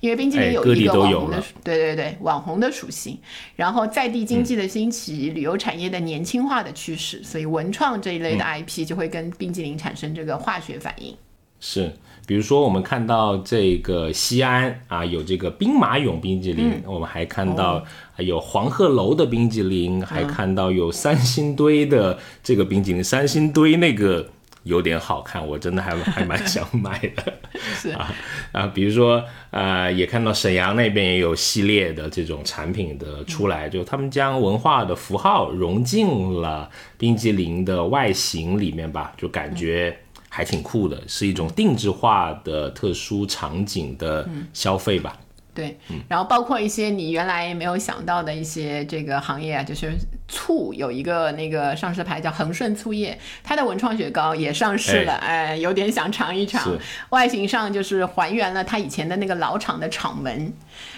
[0.01, 3.19] 因为冰激凌有一个网红的，对对对，网红的属性，
[3.55, 11.17] 然后在地经济的兴起，旅游产业的年轻化的趋势，所以文创这一类的 IP 就会跟冰激凌产生这个化学反应。
[11.61, 11.93] 是，
[12.25, 17.85] 比如说我们看到这个西安啊，有这个兵马俑冰激凌，我们还看到
[18.19, 23.03] 有黄鹤楼的冰激凌，还看到有三星堆的这个冰激凌。
[23.03, 24.29] 三星堆那个
[24.63, 27.35] 有点好看，我真的还 还蛮想买的。
[27.75, 28.15] 是啊
[28.53, 39.99] 啊，比如说呃，也看到沈阳那边也有系列的这种产品的出来，就他们将文化的符号融进了冰激凌的外形里面吧，就感觉。
[40.35, 45.15] 还挺酷的，是一种定制化的特殊场景的消费吧。
[45.53, 45.79] 对，
[46.09, 49.93] 然后包括一些你原来没有想到的一些这个行业啊，就是
[50.27, 56.75] 醋有一个那个上市牌叫恒顺醋业，它的文创雪糕也上市了，哎，有点想尝一尝。
[57.11, 60.51] 外形上就是还原了它以前的那个老厂的厂门，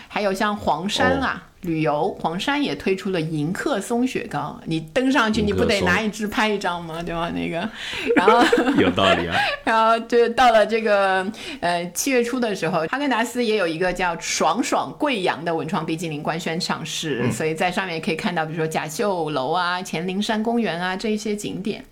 [0.07, 1.43] 还有像黄山啊。
[1.65, 7.03] 旅游，黄山也推出了迎客松雪糕，你登上去你不得拿一支拍一张吗？
[7.03, 7.31] 对吧？
[7.35, 7.69] 那个，
[8.15, 8.45] 然后
[8.79, 9.35] 有道理啊。
[9.65, 11.27] 然后就到了这个
[11.61, 21.83] 呃七月初的时候，哈根达斯也有一个叫爽爽贵阳的文创冰激凌官宣上市，所以在上面也可以看到，比如说甲秀楼啊、黔灵山公园啊这一些景点。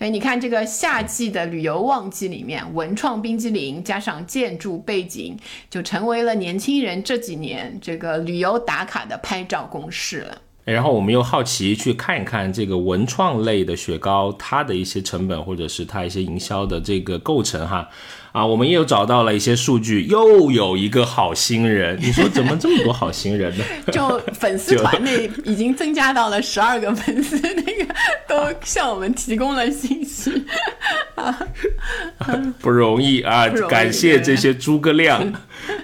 [0.00, 5.36] 哎，你看这个夏季的旅游旺季里面，文创冰激凌加上建筑背景，
[5.70, 9.19] 就成为了年轻人这几年这个旅游打卡的。
[9.22, 17.88] 拍照公式了，然后我们又好奇去看一看这个文创类的雪糕，它的一些成本或者是它一些营销的这个构成哈，
[18.32, 23.64] 啊，我们又找到了一些数据，又有一个好心人，你说怎么这么多好心人呢？
[23.90, 27.94] 就粉丝团内已经增加到了十二个粉丝，那个
[28.28, 30.44] 都向我们提供了信息，
[31.16, 31.36] 啊
[32.60, 35.32] 不容易啊，感谢这些诸葛亮。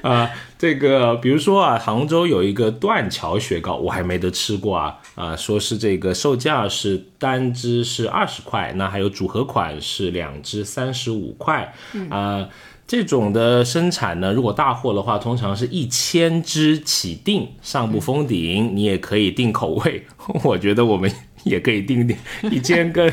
[0.03, 0.31] 啊。
[0.59, 11.75] 这个，比如说啊，杭州有一个断桥雪糕，我还没得吃过啊啊，说是这个售价是单支是二十块，那还有组合款是两支三十五块
[12.09, 12.49] 啊。
[12.87, 20.07] 这种的生产呢，如果大货的话，通常是一千支起订，上不封顶，你也可以定口味。
[20.45, 21.11] 我觉得我们
[21.43, 22.17] 也可以订订
[22.49, 23.13] 一千根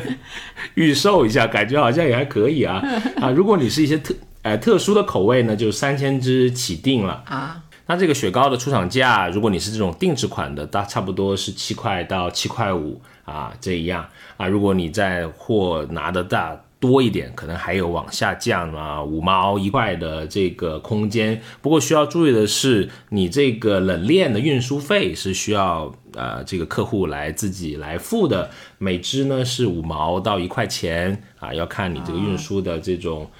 [0.74, 2.80] 预售一下，感觉好像也还可以啊
[3.20, 3.30] 啊！
[3.30, 4.14] 如果你是一些特
[4.44, 7.60] 呃特殊的口味呢，就三千支起订了啊。
[7.86, 14.46] 那这个雪糕的出厂价，如果你是这种定制款的，大差不多是七块到七块五啊，这样啊。
[14.46, 16.60] 如果你在货拿的大。
[16.80, 21.40] 多一点，可能还有往下降啊，五毛一块的这个空间。
[21.62, 33.30] 不过需要注意的是，你这个冷链的运输费是需要呃这个客户来自己来付的，每只呢是五毛到一块钱啊，要看你这个运输的这种啊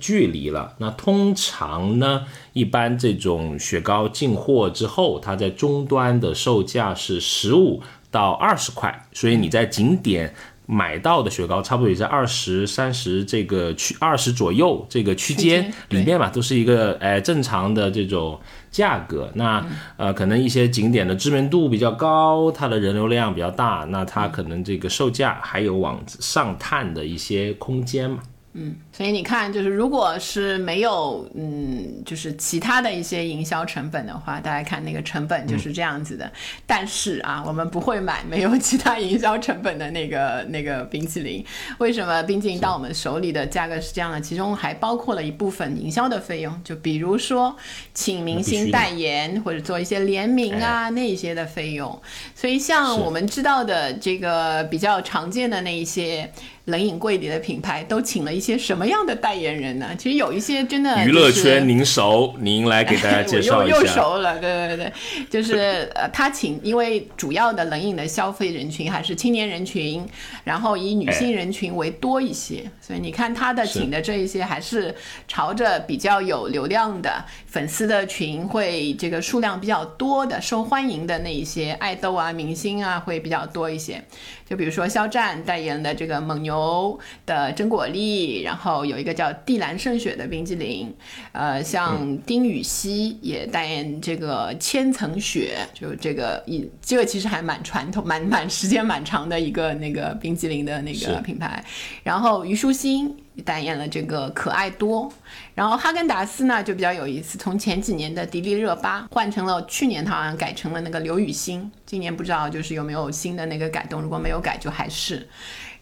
[0.00, 0.74] 距离了。
[0.78, 10.34] 那通常呢，一般这种雪糕进货之后，它在终端的售价是十五到二十块，所以你在景点。
[10.66, 18.40] 买到的雪糕差不多也在二十三十这个区二十左右这个区间里面吧，都是一个呃正常的这种
[18.70, 19.30] 价格。
[19.34, 19.62] 那
[19.98, 28.22] 呃可能一些景点的知名度比较高，它的人流量比较大，那它可能这个售价还有往上探的一些空间嘛。
[28.54, 36.30] 嗯，所以你看，就是如果是没有，嗯，就是其他的一些营销成本的话，大家看那个成本就是这样子的。
[36.64, 41.44] 但是啊，我们不会买没有其他营销成本的那个那个冰淇淋。
[41.78, 44.20] 为什么冰淇淋到我们手里的价格是这样的？
[44.20, 47.56] 其中还包括了一部分营销的费用，就比如说
[47.92, 52.00] 请明星代言或者做一些联名啊那些的费用。
[52.36, 56.30] 所以像我们知道的这个比较常见的那一些。
[56.66, 59.90] 冷饮柜里的品牌都请了一些什么样的代言人呢？
[59.98, 63.76] 其实有一些真的娱乐圈您熟，您来给大家 介绍一下。
[63.76, 64.92] 又又熟了，对对对，
[65.30, 70.06] 就是呃，他请，因为主要的冷饮的消费人群还是青年人群，
[70.42, 74.94] 然后以女性人群为多一些，所以你看他的请的这一些还是
[75.28, 84.02] 朝着比较有流量的粉丝的群，会这个数量比较多的、受欢迎的那一些爱豆啊、明星啊会比较多一些。
[84.46, 90.90] 就比如说肖战代言的这个蒙牛的真果粒，然后有一个叫地蓝胜雪的冰激凌，
[91.32, 101.62] 呃，像丁禹兮也代言这个千层雪，就这个一这个其实还蛮传统、蛮蛮时间蛮长的一个那个冰激凌的那个品牌，
[102.02, 103.14] 然后虞书欣。
[103.44, 105.12] 代言了这个可爱多，
[105.56, 115.26] 然后哈根达斯呢就比较有意思，从前几年的迪丽热巴换成了去年他好像改成了那个刘雨欣，今年不知道就是有没有新的那个改动，如果没有改就还是。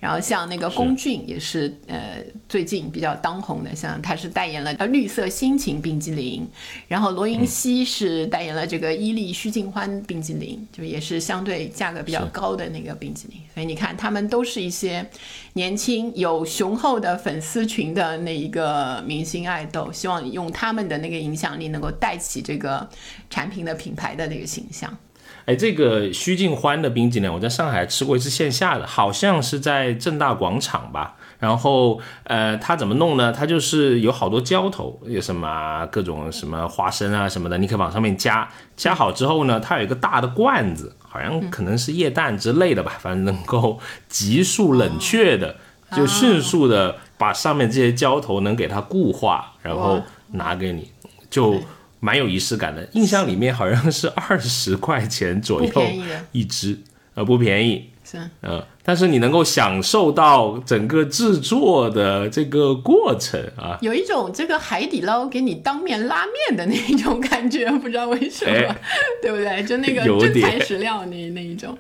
[0.03, 6.45] 然后像那个龚俊也是，呃，最近比较当红的，像他是代言了呃绿色心情冰激凌，
[6.89, 13.39] 然后罗云熙是代言了这个伊利须尽欢冰激凌，就也是相对价格比较高的那个冰激凌。
[13.55, 15.09] 所以你看，他们都是一些
[15.53, 22.91] 年轻有雄厚的粉丝群的那一个明星爱豆，希望用他们的那个影响力能够带起这个
[23.31, 24.99] 产品的品牌的那个形象。
[25.45, 31.17] 哎，这个须尽欢的冰激凌，我在上海吃过一次线下的，好像是在正大广场吧。
[31.39, 33.33] 然后，呃，它怎么弄呢？
[33.33, 38.49] 它就是有好多浇头，有什么各种什么花生啊什么的，你可以往上面加。
[38.77, 45.57] 加好之后呢，它有一个大的罐子，好像可能是液氮之类的吧，反正能够急速冷却的，
[45.97, 50.93] 就迅速的把上面这些浇头能给它固化，然后拿给你，
[51.29, 51.61] 就。
[52.05, 55.93] 蛮有仪式感的，印象里面好像是二十块钱左右
[56.33, 56.77] 一支，
[57.15, 58.67] 呃，不便宜，是，呃。
[58.85, 68.77] 但是你能够享受到整个制作的这个过程啊，有一种这个海底捞给你当面拉面的那种感觉，不知道为什么，
[69.23, 69.63] 对不对？
[69.63, 71.79] 就那个 真材实料那那一种。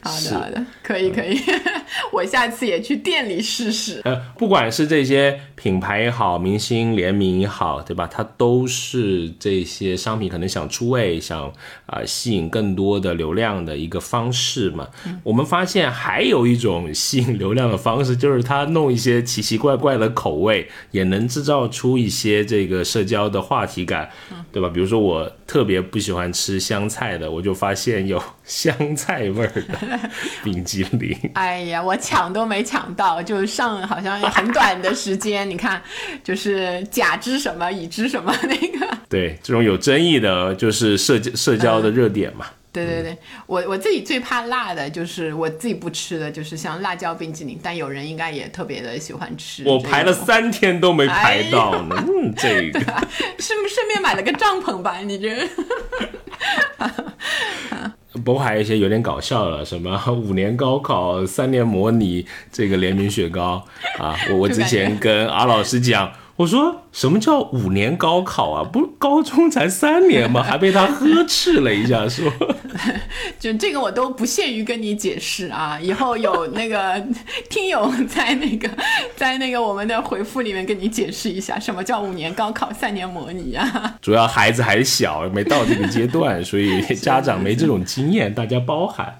[0.00, 1.38] 好的，好的，可以，可以，
[2.12, 4.00] 我下次也去店里试试。
[4.04, 8.08] 呃，不管是这些品牌也好，明星联名也好，对吧？
[8.10, 11.52] 它都是这些商品可能想出位、想
[11.86, 14.88] 啊吸引更多的流量的一个方式嘛。
[15.22, 16.39] 我们发现还有。
[16.40, 24.08] 有一种吸引流量的方式，就是他弄一些奇奇怪怪的口味，也能制造出一些这个社交的话题感，
[24.50, 24.68] 对吧？
[24.68, 30.10] 比如说我特别不喜欢吃香菜的，我就发现有香菜味儿的
[30.42, 31.14] 冰激凌。
[31.34, 35.82] 哎呀，我抢都没抢到，就上好像很短的时间，你看，
[36.24, 38.88] 就是甲知什么乙知什么那个。
[39.10, 42.46] 对，这种有争议的，就是社交社交的热点嘛。
[42.72, 47.58] 对对对，我我自己最怕辣的，就是我自己不吃的，就是像辣椒冰淇淋。
[47.60, 49.64] 但有人应该也特别的喜欢吃。
[49.66, 52.80] 我排了三天都没排到呢，嗯，这个
[53.38, 54.98] 是不是顺便买了个帐篷吧？
[54.98, 55.48] 你这。
[58.24, 63.64] 不过还有一些有点搞笑了，什么五年高考三年模拟这个联名雪糕
[63.98, 64.16] 啊！
[64.30, 66.12] 我我之前跟阿老师讲。
[66.40, 68.64] 我说什么叫五年高考啊？
[68.64, 70.42] 不，高中才三年吗？
[70.42, 72.32] 还被他呵斥了一下，说，
[73.38, 75.78] 就这个我都不屑于跟你解释啊。
[75.78, 76.98] 以后有那个
[77.50, 78.66] 听友在那个
[79.14, 83.96] 在那个我们的回复里面跟你解释一下，什么叫五年高考三年模拟啊？
[84.00, 89.14] 主要孩子还小，没到这个阶段，所以家长没这种经验，大家包涵。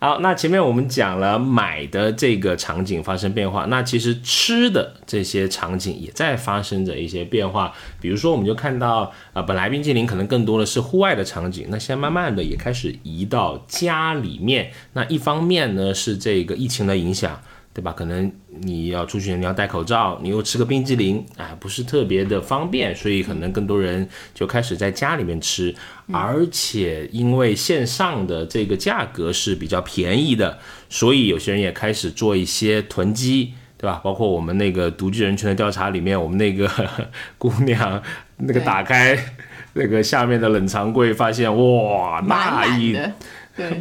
[0.00, 7.72] 好，那前面我们讲了买的这个场景发生变化，那其实吃的这些场景也在发生着一些变化。
[8.00, 14.72] 比如说，我们就看到啊，本来冰淇淋可能更多的是户外的场景，那现在慢慢的也开始移到家里面。
[14.94, 17.40] 那一方面呢，是这个疫情的影响。
[17.74, 17.90] 对吧？
[17.92, 25.74] 可能你要出去，你要戴口罩，你又吃个冰激凌，哎，不是特别的方便，所以可能更多人就开始在家里面吃，
[26.12, 30.58] 而且因为线上的这个价格是比较便宜的，
[30.90, 34.00] 所以有些人也开始做一些囤积，对吧？
[34.04, 36.70] 包括我们那个独居人群的调查里面，我们那个
[37.38, 38.02] 姑娘
[38.36, 39.18] 那个打开
[39.72, 42.94] 那个下面的冷藏柜，发现哇，那一。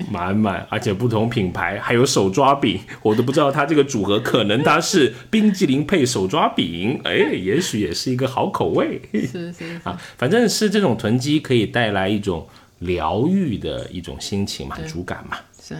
[0.09, 9.01] 满满，而且不同品牌还有手抓饼，我都不知道它这个组合，可能它是冰激凌配手抓饼， 哎，也许也是一个好口味。
[9.13, 12.47] 是是 啊，反正是这种囤积可以带来一种
[12.79, 15.37] 疗愈的一种心情满足感嘛。
[15.61, 15.75] 是。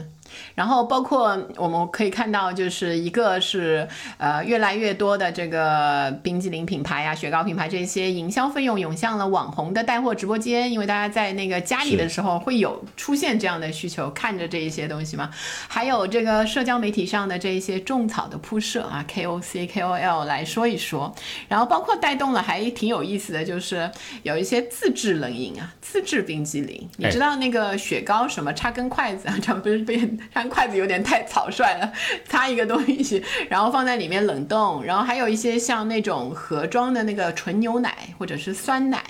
[0.62, 3.88] 然后包括我们可以看到，就是一个是
[4.20, 15.32] 呃越来越多的这个冰激凌品牌呀、雪糕品牌这些营销费用涌向了网红的带货直播间，因为大家在那个家里的时候会有出现这样的需求，看着这一些东西嘛。
[15.68, 21.12] 还有这个社交媒体上的这一些种草的铺设啊，KOC、KOL 来说一说。
[21.48, 23.90] 然后包括带动了还挺有意思的就是
[24.22, 26.88] 有一些自制冷饮啊、自制冰激凌。
[26.98, 30.20] 你知道那个雪糕什么插根筷子啊， 这样不是变？
[30.52, 31.92] 筷子有点太草率了，
[32.28, 39.02] 擦一个东西，然后放在里面冷冻，然后还有一些像那种盒装的那个纯牛奶或者是酸奶，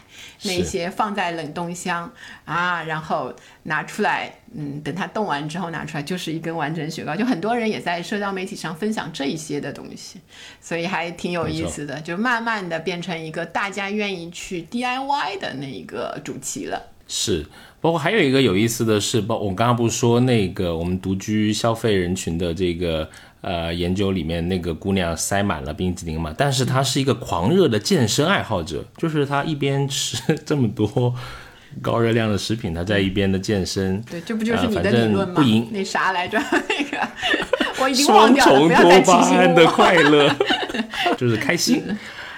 [0.43, 2.09] 那些放在冷冻箱
[2.45, 3.33] 啊，然后
[3.63, 10.21] 拿出来，嗯，等它冻完之后拿出来就是一根完整雪糕，就很多人也在社交媒体上分享这一些的东西，
[10.61, 16.89] 所以还挺有意思的，就慢慢的变成一个大家愿意去 DIY 的那一个主题了。
[17.11, 17.45] 是。
[17.81, 23.09] 包括还有一个有意思的是，包我刚刚不是说那个我们独居消费人群的这个
[23.41, 26.31] 呃研究里面，那个姑娘塞满了冰激凌嘛？
[26.37, 31.11] 但是她是一个狂热的健身爱好者，就是她一边吃这么多
[31.81, 33.99] 高热量的食品，她在一边的健身。
[34.03, 35.33] 对，这不就是你的理论吗？
[35.35, 36.37] 不赢那啥来着？
[36.69, 37.07] 那个
[37.81, 38.51] 我已经忘掉了。
[38.51, 40.31] 双重多巴胺的 快乐，
[41.17, 41.83] 就是开心。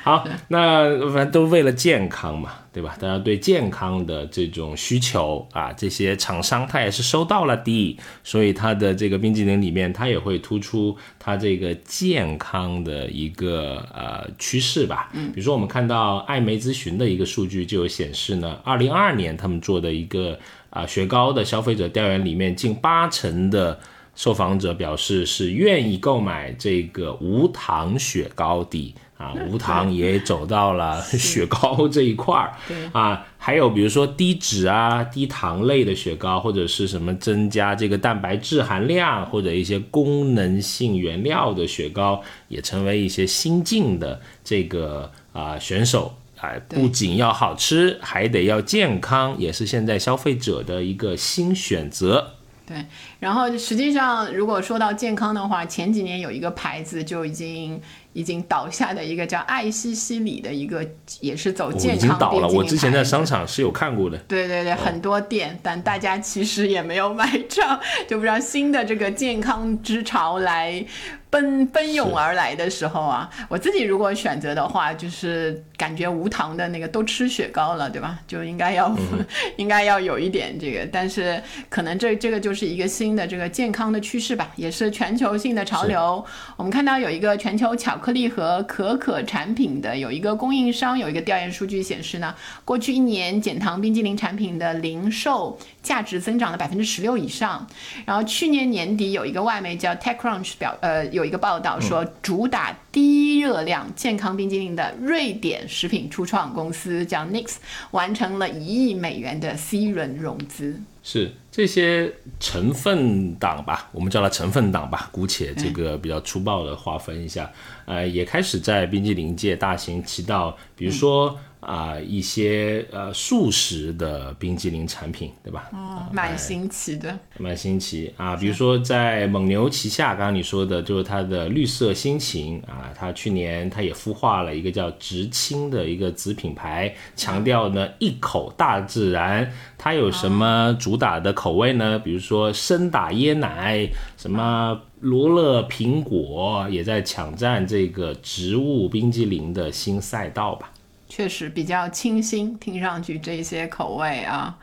[0.04, 2.94] 好，那反正都为了健康嘛，对吧？
[3.00, 15.10] 大家对健康的这种需求啊，这些厂商他也是收到了的，所以他的这个冰激凌里面，他也会突出它这个健康的一个呃趋势吧。
[15.14, 20.38] 嗯，比如说我们看到艾媒咨询的一个数据就有显示呢，二零二二年他们做的一个
[20.70, 23.80] 啊雪糕的消费者调研里面，近八成的
[24.16, 28.94] 受访者表示是愿意购买这个无糖雪糕的。
[29.24, 32.54] 啊，无糖也走到了 雪糕这一块儿，
[32.92, 46.14] 啊，还有比如说低脂啊、低糖类的雪糕，或者是什么增加这个蛋白质含量或者一些功能性原料的雪糕，也成为一些新进的这个啊选手。
[46.42, 52.34] 哎，不仅要好吃，还得要健康，也是现在消费者的一个新选择。
[52.66, 52.86] 对，
[53.20, 57.80] 然后实际上如果说到健康的话，前几年有一个牌子就已经。
[58.14, 60.88] 已经倒下的一个叫爱西西里的一个，
[61.20, 61.98] 也是走健康。
[61.98, 64.18] 已经倒了，我之前在商场是有看过的。
[64.28, 70.86] 对对对，很多店，但大家其实也没有买账，就不知道新的这个健康之潮来。
[71.34, 78.20] 奔奔涌而来的时候啊，我自己如果选择的话，就是感觉无糖的那个都吃雪糕了，对吧？
[78.28, 78.96] 就应该要
[79.58, 86.24] 应该要有一点这个，但是可能这这个就是一个新的这个健康的趋势吧，也是全球性的潮流。
[86.56, 97.68] 我们看到有一个全球巧克力和可可产品的有一个供应商有一个调研数据显示呢，过去一年减糖冰激凌产品的零售价值增长了百分之十六以上。
[98.06, 101.23] 然后去年年底有一个外媒叫 TechCrunch 表呃有。
[101.24, 107.56] 有一个报道说，主打低热量健康冰激凌的瑞典食品初创公司叫 Nix，
[107.92, 110.82] 完成了一亿美元的 C 轮融资。
[111.02, 112.12] 是这些
[112.42, 117.50] 成分党吧，我们叫它成分党吧，姑且这个比较粗暴的划分一下，
[117.86, 120.58] 呃，也开始在冰激凌界大行其道。
[120.76, 125.70] 比如说，啊一些呃素食的冰激凌产品，对吧？
[125.74, 128.36] 哦，蛮新奇的，蛮新奇啊。
[128.36, 139.52] 比如说在蒙牛旗下，刚刚你说的就是它的绿色心情啊，它去年它也孵化了一个叫直青的一个子品牌，强调呢一口大自然。
[139.78, 142.00] 它有什么主打的口味呢？
[142.00, 150.72] 比如说生打椰奶，什么罗勒苹果，也在抢占这个植物冰激凌的新赛道吧。
[151.16, 154.58] 确实比较清新，听上去这些口味啊。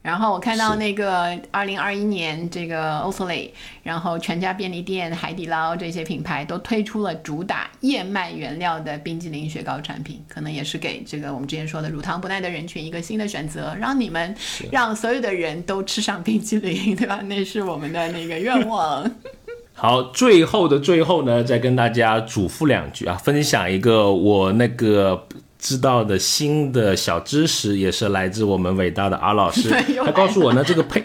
[0.00, 14.32] 然后我看到那个二零二一年这个 o s l y 然后全家便利店、海底捞这些品牌都推出了主打燕麦原料的冰激凌雪糕产品，可能也是给这个我们之前说的乳糖不耐的人群一个新的选择，让你们
[14.70, 17.16] 让所有的人都吃上冰激凌，对吧？
[17.22, 19.10] 那是我们的那个愿望。
[19.74, 25.26] 好，最后的最后呢，再跟大家嘱咐两句啊，分享一个我那个。
[25.58, 29.68] 知道的新的小知识也是来自我们伟大的阿老师，
[30.06, 31.02] 他告诉我呢，这个配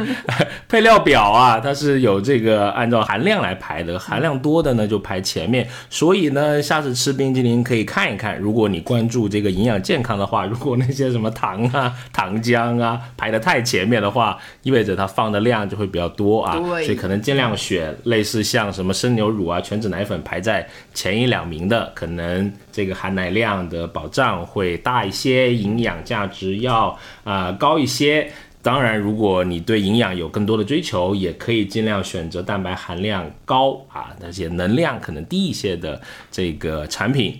[0.68, 5.66] 配料表啊，它是有这个按照含量来排的，含量多的呢就排前面。
[5.88, 23.90] 所以呢，下次吃冰激凌可以看一看，如果你关注这个营养健康的话，如果那些什么糖啊、 糖浆啊排的太前面的话，意味着它放的量就会比较多啊，所以可能尽量选类似像什么生牛乳啊、全脂奶粉排在前一两名的，可能这个含奶量的。
[23.94, 28.30] 保障会大一些，营养价值要啊高一些。
[28.60, 37.38] 当然，如果你对营养有更多的追求，也可以尽量选择蛋白含量高啊，那些能量可能低一些的这个产品。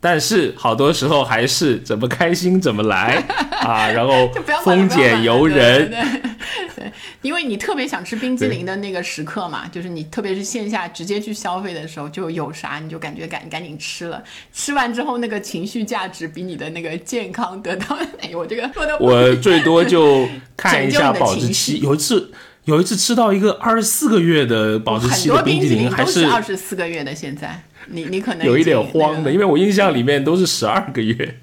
[0.00, 3.22] 但是好多时候还是怎么开心怎么来
[3.60, 4.30] 啊，然后
[4.64, 5.90] 丰俭由人。
[5.90, 6.92] 对，
[7.24, 14.22] 因为你特别想吃冰激凌的那个时刻嘛，就是你特别是线下直接去消费的时候，就有啥你就感觉赶赶紧吃了。
[14.52, 18.70] 吃完之后那个情绪价值比你的那个健康得到，哎，我这个
[19.00, 21.80] 我最多就 看一下保质期。
[21.80, 22.30] 有一次
[22.64, 27.62] 有一次吃到一个二十四个月的保质期的冰激凌，还是二十四个月的现在。
[27.88, 31.36] 你你可能有一点慌的，因为我印象里面都是十二个月，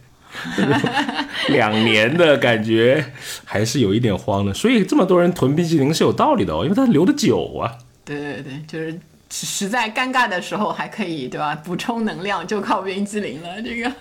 [1.52, 3.06] 两年的感觉
[3.45, 4.54] 还是有一点慌的。
[4.54, 7.78] 所以这么多人囤冰淇淋是有道理的哦，因为它留的久啊。
[8.04, 8.99] 对对对，就是
[9.30, 11.54] 实在尴尬的时候还可以对吧？
[11.56, 13.91] 补充能量就靠冰淇淋了，这个。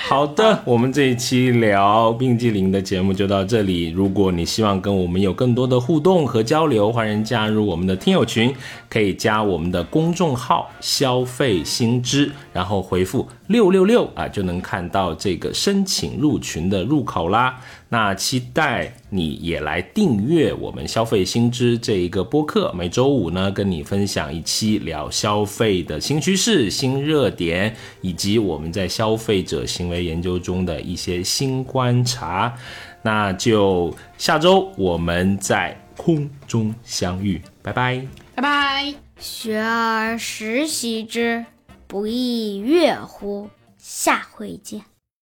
[0.00, 3.90] 好的，我们这一期聊冰激凌的节目就到这里。
[3.90, 8.54] 如果你希望跟我们有更多的互动和交流，欢迎加入我们的听友群，
[8.88, 17.58] 可以加我们的公众号“消费新知”，然后回复六六六啊，就能看到这个申请入群的入口啦。
[17.90, 32.54] 那期待你也来订阅我们消费新知这一个播客，每周五呢跟你分享一期聊消费的新趋势、新热点，以及我们在消费者行为研究中的一些新观察。
[33.00, 38.94] 那就下周我们在空中相遇，拜拜，拜拜。
[39.18, 41.46] 学而时习之，
[41.86, 43.48] 不亦乐乎？
[43.78, 44.97] 下回见。